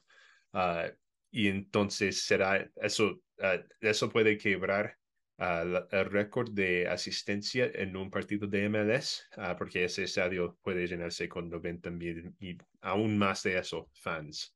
[1.32, 4.98] y entonces será eso Ah, eso puede quebrar
[5.40, 10.88] uh, el récord de asistencia en un partido de MLS, ah, porque ese estadio puede
[10.88, 14.56] llenarse con 90 mil y aún más de eso, fans.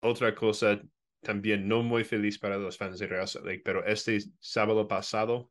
[0.00, 0.80] otra cosa,
[1.22, 5.50] también no muy feliz para los fans de Real Salt Lake, pero este sábado pasado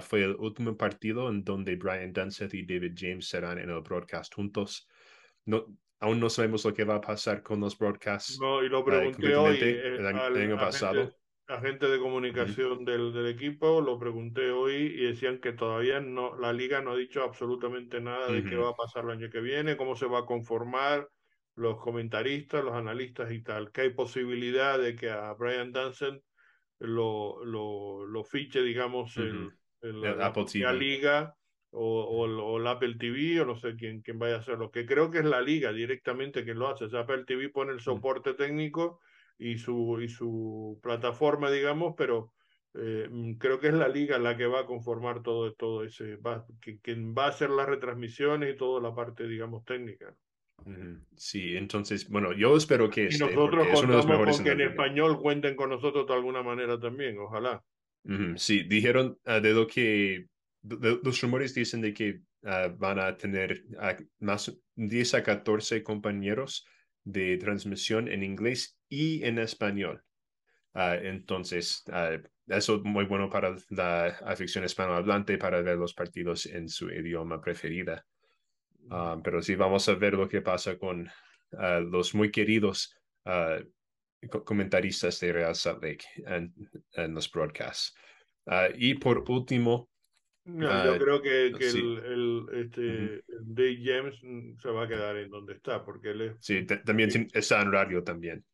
[0.00, 4.34] fue el último partido en donde Brian Dunseth y David James serán en el broadcast
[4.34, 4.88] juntos.
[5.44, 5.64] No,
[6.00, 8.38] aún no sabemos lo que va a pasar con los broadcasts.
[8.40, 11.14] No, y lo pregunté hoy eh, el año, pasado.
[11.48, 16.52] Agente, de comunicación del, del, equipo, lo pregunté hoy y decían que todavía no, la
[16.52, 19.76] liga no ha dicho absolutamente nada de qué va a pasar el año que viene,
[19.76, 21.08] cómo se va a conformar
[21.54, 26.20] los comentaristas, los analistas y tal, que hay posibilidad de que a Brian Dansen
[26.80, 29.52] lo, lo, lo fiche, digamos, el,
[29.82, 31.36] la liga
[31.70, 35.10] o, o, el Apple TV o no sé quién, quién vaya a hacerlo, que creo
[35.10, 36.86] que es la liga directamente quien lo hace.
[36.86, 39.00] O sea, Apple TV pone el soporte técnico
[39.38, 42.32] y su, y su plataforma, digamos, pero
[42.74, 46.16] eh, mm, creo que es la liga la que va a conformar todo, todo ese,
[46.16, 50.14] va, que, quien va a hacer las retransmisiones y toda la parte, digamos, técnica.
[51.14, 53.08] Sí, entonces, bueno, yo espero que...
[53.12, 57.62] Y nosotros contamos con que en, español cuenten con nosotros de alguna manera también, ojalá.
[58.36, 60.26] Sí, dijeron uh, de lo que
[60.62, 66.66] los rumores dicen de que ah, van a tener uh, más 10 a 14 compañeros
[67.06, 70.02] de transmisión en inglés y en español.
[70.74, 71.84] Ah, entonces,
[72.48, 77.40] eso es muy bueno para la afición hispanohablante para ver los partidos en su idioma
[77.40, 78.04] preferida.
[79.22, 81.08] pero sí, vamos a ver lo que pasa con
[81.50, 82.94] los muy queridos
[84.44, 86.52] comentaristas de Real Salt Lake en,
[86.92, 87.94] en los broadcasts.
[88.74, 89.88] y por último,
[90.46, 95.16] yo ah, creo que, que el, el, este, Dave James mm, se va a quedar
[95.16, 96.36] en donde está, porque él es...
[96.40, 98.44] Sí, también está en también.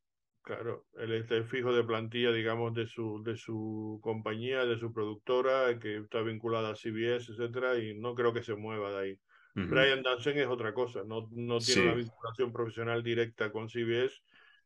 [0.42, 4.92] Claro, él está el fijo de plantilla, digamos, de su, de su compañía, de su
[4.92, 9.18] productora, que está vinculada a CBS, etcétera, y no creo que se mueva de ahí.
[9.54, 14.22] Brian Dansen es otra cosa, no, no tiene una vinculación profesional directa con CBS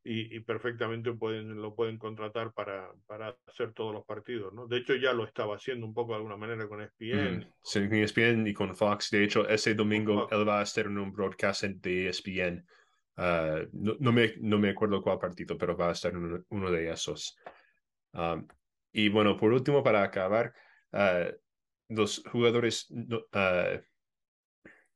[0.08, 4.66] y, perfectamente pueden, lo pueden contratar para, para hacer todos los partidos, ¿no?
[4.68, 7.52] De hecho ya lo estaba haciendo un poco de alguna manera con ESPN.
[7.62, 9.10] Sí, con ESPN y con Fox.
[9.10, 12.64] De hecho, ese domingo él va a estar en un broadcast de ESPN.
[13.16, 16.90] Ah, no, me, no me acuerdo cuál partido, pero va a estar en uno, de
[16.90, 17.36] esos.
[18.12, 18.40] Ah,
[18.92, 20.54] y bueno, por último, para acabar,
[20.92, 21.32] uh,
[21.88, 22.92] los jugadores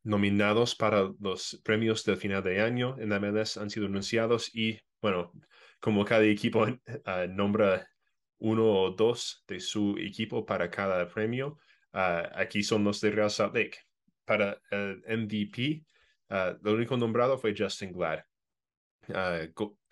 [0.03, 4.81] nominados para los premios del final de año en la MLS han sido anunciados y,
[5.01, 5.33] bueno,
[5.81, 6.67] como cada equipo
[7.29, 7.89] nombra
[8.39, 11.59] uno o dos de su equipo para cada premio,
[11.93, 13.79] aquí son los de Real Salt Lake.
[14.25, 15.85] Para el MVP,
[16.63, 18.23] lo único nombrado fue Justin Glad.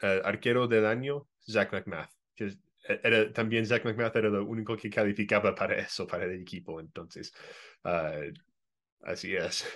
[0.00, 2.10] arquero del año, Zach McMath.
[2.88, 6.80] E, era, también Zach McMath era lo único que calificaba para eso, para el equipo.
[6.80, 7.32] Entonces,
[7.84, 8.32] uh,
[9.02, 9.66] así es.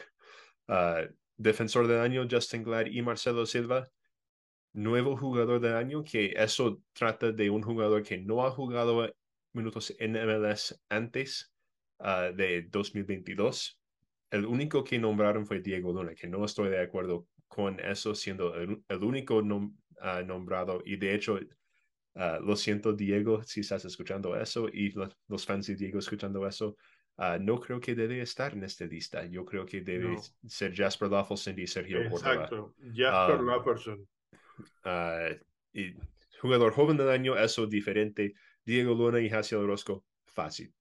[0.68, 3.88] Uh, defensor del año, Justin Glad y Marcelo Silva.
[4.74, 9.12] Nuevo jugador del año, que eso trata de un jugador que no ha jugado
[9.52, 11.52] minutos en MLS antes
[11.98, 13.78] uh, de 2022.
[14.30, 18.54] El único que nombraron fue Diego Luna, que no estoy de acuerdo con eso, siendo
[18.54, 20.80] el, único nombrado.
[20.86, 21.38] Y de hecho,
[22.14, 24.92] Ah, lo siento, Diego, si estás escuchando eso y
[25.28, 26.76] los, fans de Diego escuchando eso.
[27.18, 29.24] Uh, no creo que debe estar en esta lista.
[29.26, 30.16] Yo creo que debe
[30.46, 32.34] ser Jasper Laffelson y Sergio Córdoba.
[32.34, 33.40] Exacto, Jasper
[35.72, 35.94] y
[36.40, 38.34] jugador joven del año, eso diferente.
[38.64, 40.72] Diego Luna y Haciel Orozco, fácil.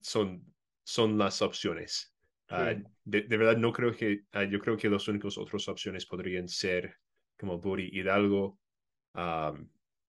[0.00, 2.14] son, son las opciones.
[3.04, 6.96] De, de, verdad, no creo que, yo creo que las únicas otras opciones podrían ser
[7.36, 8.58] como Buri Hidalgo,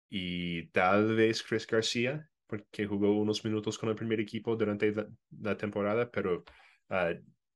[0.09, 4.93] y tal vez Chris García, porque jugó unos minutos con el primer equipo durante
[5.39, 6.43] la, temporada, pero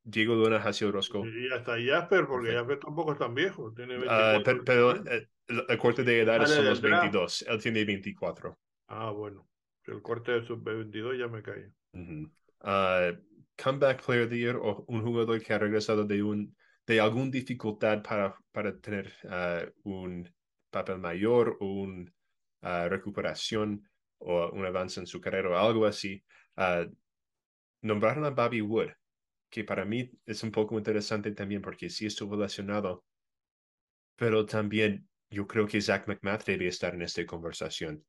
[0.04, 1.26] Diego Luna, Hacio Rosco.
[1.26, 3.74] Y hasta Jasper, porque Jasper tampoco es tan viejo.
[3.74, 8.58] Tiene ah, pero, eh, el, corte de edad son los 22, él tiene 24.
[8.88, 9.48] Ah, bueno.
[9.86, 11.72] El corte de sub 22 ya me cae.
[11.94, 12.28] Uh
[13.56, 16.56] comeback Player of the Year o un jugador que ha regresado de, un,
[16.86, 19.14] de alguna dificultad para, para tener
[19.84, 20.30] un
[20.70, 22.12] papel mayor o una
[22.62, 23.88] ah, recuperación
[24.20, 26.24] o un avance en su carrera o algo así,
[27.82, 28.90] nombraron a Bobby Wood,
[29.54, 33.06] que para mí es un poco interesante también porque sí estuvo lesionado,
[34.16, 38.04] pero también yo creo que Zach McMath debe estar en esta conversación,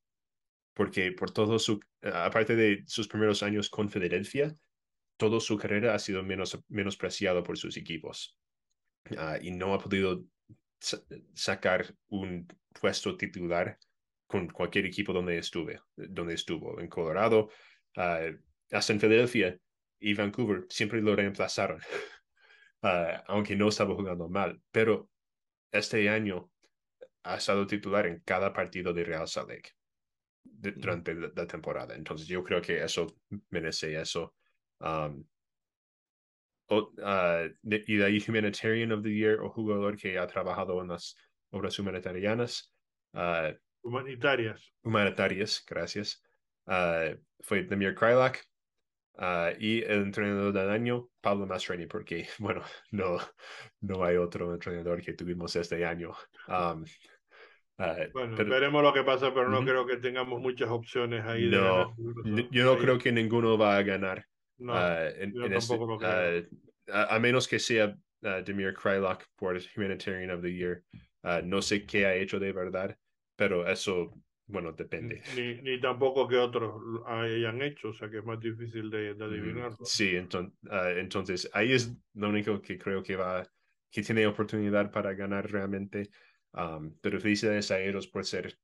[0.73, 4.55] porque por todo su, aparte de sus primeros años con Filadelfia,
[5.19, 8.39] toda su carrera ha sido menos, menospreciado por sus equipos
[9.19, 10.25] ah, y no ha podido
[11.35, 12.49] sacar un
[12.81, 13.79] puesto titular
[14.27, 17.51] con cualquier equipo donde estuve, donde estuvo, en Colorado,
[17.99, 18.35] uh,
[18.71, 19.61] hasta en Filadelfia
[20.01, 21.81] y Vancouver, siempre lo reemplazaron,
[22.83, 22.87] uh,
[23.29, 25.11] aunque no estaba jugando mal, pero
[25.73, 26.51] este año
[27.25, 29.71] ha estado titular en cada partido de Real Salt Lake
[30.45, 31.95] durante la, temporada.
[31.95, 33.07] Entonces yo creo que eso
[33.51, 34.35] merece eso.
[34.79, 35.25] Um,
[36.69, 41.17] uh, y de ahí Humanitarian of the Year o jugador que ha trabajado en las
[41.51, 42.73] obras humanitarianas.
[43.13, 44.73] Uh, humanitarias.
[44.83, 46.23] Humanitarias, gracias.
[46.67, 48.45] Uh, fue Demir Krylak.
[49.59, 53.19] Y el entrenador del año, Pablo Mastroeni, porque, bueno, no,
[53.81, 56.13] no hay otro entrenador que tuvimos este año.
[56.49, 56.85] Um,
[58.13, 61.49] bueno, veremos lo que pasa, pero no creo que tengamos muchas opciones ahí.
[61.49, 61.95] No,
[62.51, 64.25] yo no creo que ninguno va a ganar.
[64.59, 65.99] No, uh, en, en este, uh,
[66.93, 70.85] a, a, menos que sea Demir Krylak por Humanitarian of the Year.
[71.45, 72.97] no sé qué ha hecho de verdad,
[73.37, 74.13] pero eso,
[74.47, 75.23] bueno, depende.
[75.37, 76.75] Ni, ni tampoco que otros
[77.07, 79.73] hayan hecho, o sea que es más difícil de, de adivinar.
[79.83, 80.59] Sí, entonces,
[80.97, 83.43] entonces ahí es lo único que creo que va,
[83.91, 86.11] que tiene oportunidad para ganar realmente.
[86.57, 88.57] Um, pero felicidades a ellos por ser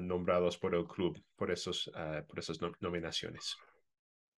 [0.00, 1.90] nombrados por el club por, esos,
[2.28, 3.56] por esas nominaciones.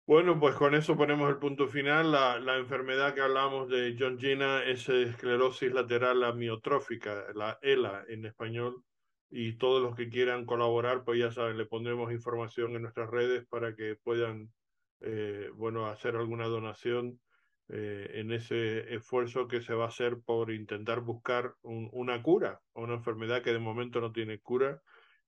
[0.07, 2.13] Bueno, pues con eso ponemos el punto final.
[2.13, 8.27] La, la enfermedad que hablamos de John Gina es esclerosis lateral amiotrófica, la ELA en
[8.27, 8.85] español.
[9.31, 13.47] Y todos los que quieran colaborar, pues ya saben, le pondremos información en nuestras redes
[13.49, 14.53] para que puedan,
[15.01, 17.21] eh, bueno, hacer alguna donación
[17.69, 22.81] eh, en ese esfuerzo que se va a hacer por intentar buscar una cura a
[22.81, 24.81] una enfermedad que de momento no tiene cura,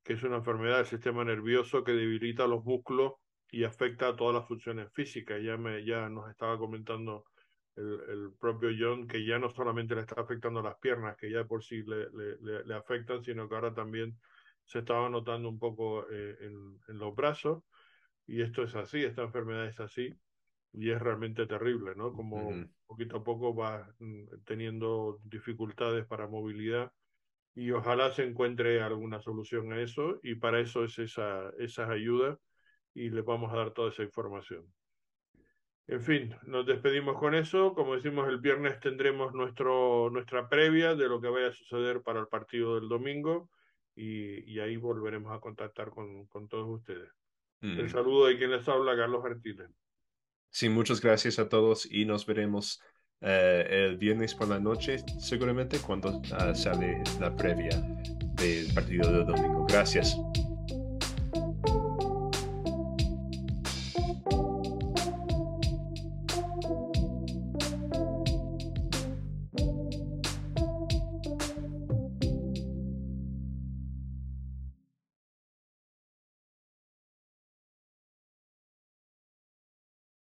[0.05, 3.15] que es una enfermedad del sistema nervioso que debilita los músculos
[3.51, 5.43] y afecta a todas las funciones físicas.
[5.43, 7.25] Ya, me, ya nos estaba comentando
[7.79, 11.45] el, el, propio John que ya no solamente le está afectando las piernas, que ya
[11.45, 14.19] por sí le, le, le afectan, sino que ahora también
[14.65, 17.63] se estaba notando un poco eh, en, en, los brazos.
[18.27, 20.15] Y esto es así, esta enfermedad es así.
[20.73, 22.13] y es realmente terrible, ¿no?
[22.13, 22.53] Como
[22.87, 26.93] poquito a poco va mm, teniendo dificultades para movilidad
[27.55, 32.39] y ojalá se encuentre alguna solución a eso y para eso es esa, esas ayudas
[32.95, 34.67] y les vamos a dar toda esa información.
[35.89, 37.74] En fin, nos despedimos con eso.
[37.74, 42.20] Como decimos, el viernes tendremos nuestro, nuestra previa de lo que vaya a suceder para
[42.20, 43.51] el partido del domingo
[43.97, 47.10] y, y ahí volveremos a contactar con, con todos ustedes.
[47.60, 49.69] El saludo de quien les habla, Carlos Artiles.
[50.51, 52.81] Sí, muchas gracias a todos y nos veremos
[53.20, 57.70] eh, el viernes por la noche, seguramente cuando ah, sale la previa
[58.36, 59.66] del partido del domingo.
[59.69, 60.16] Gracias.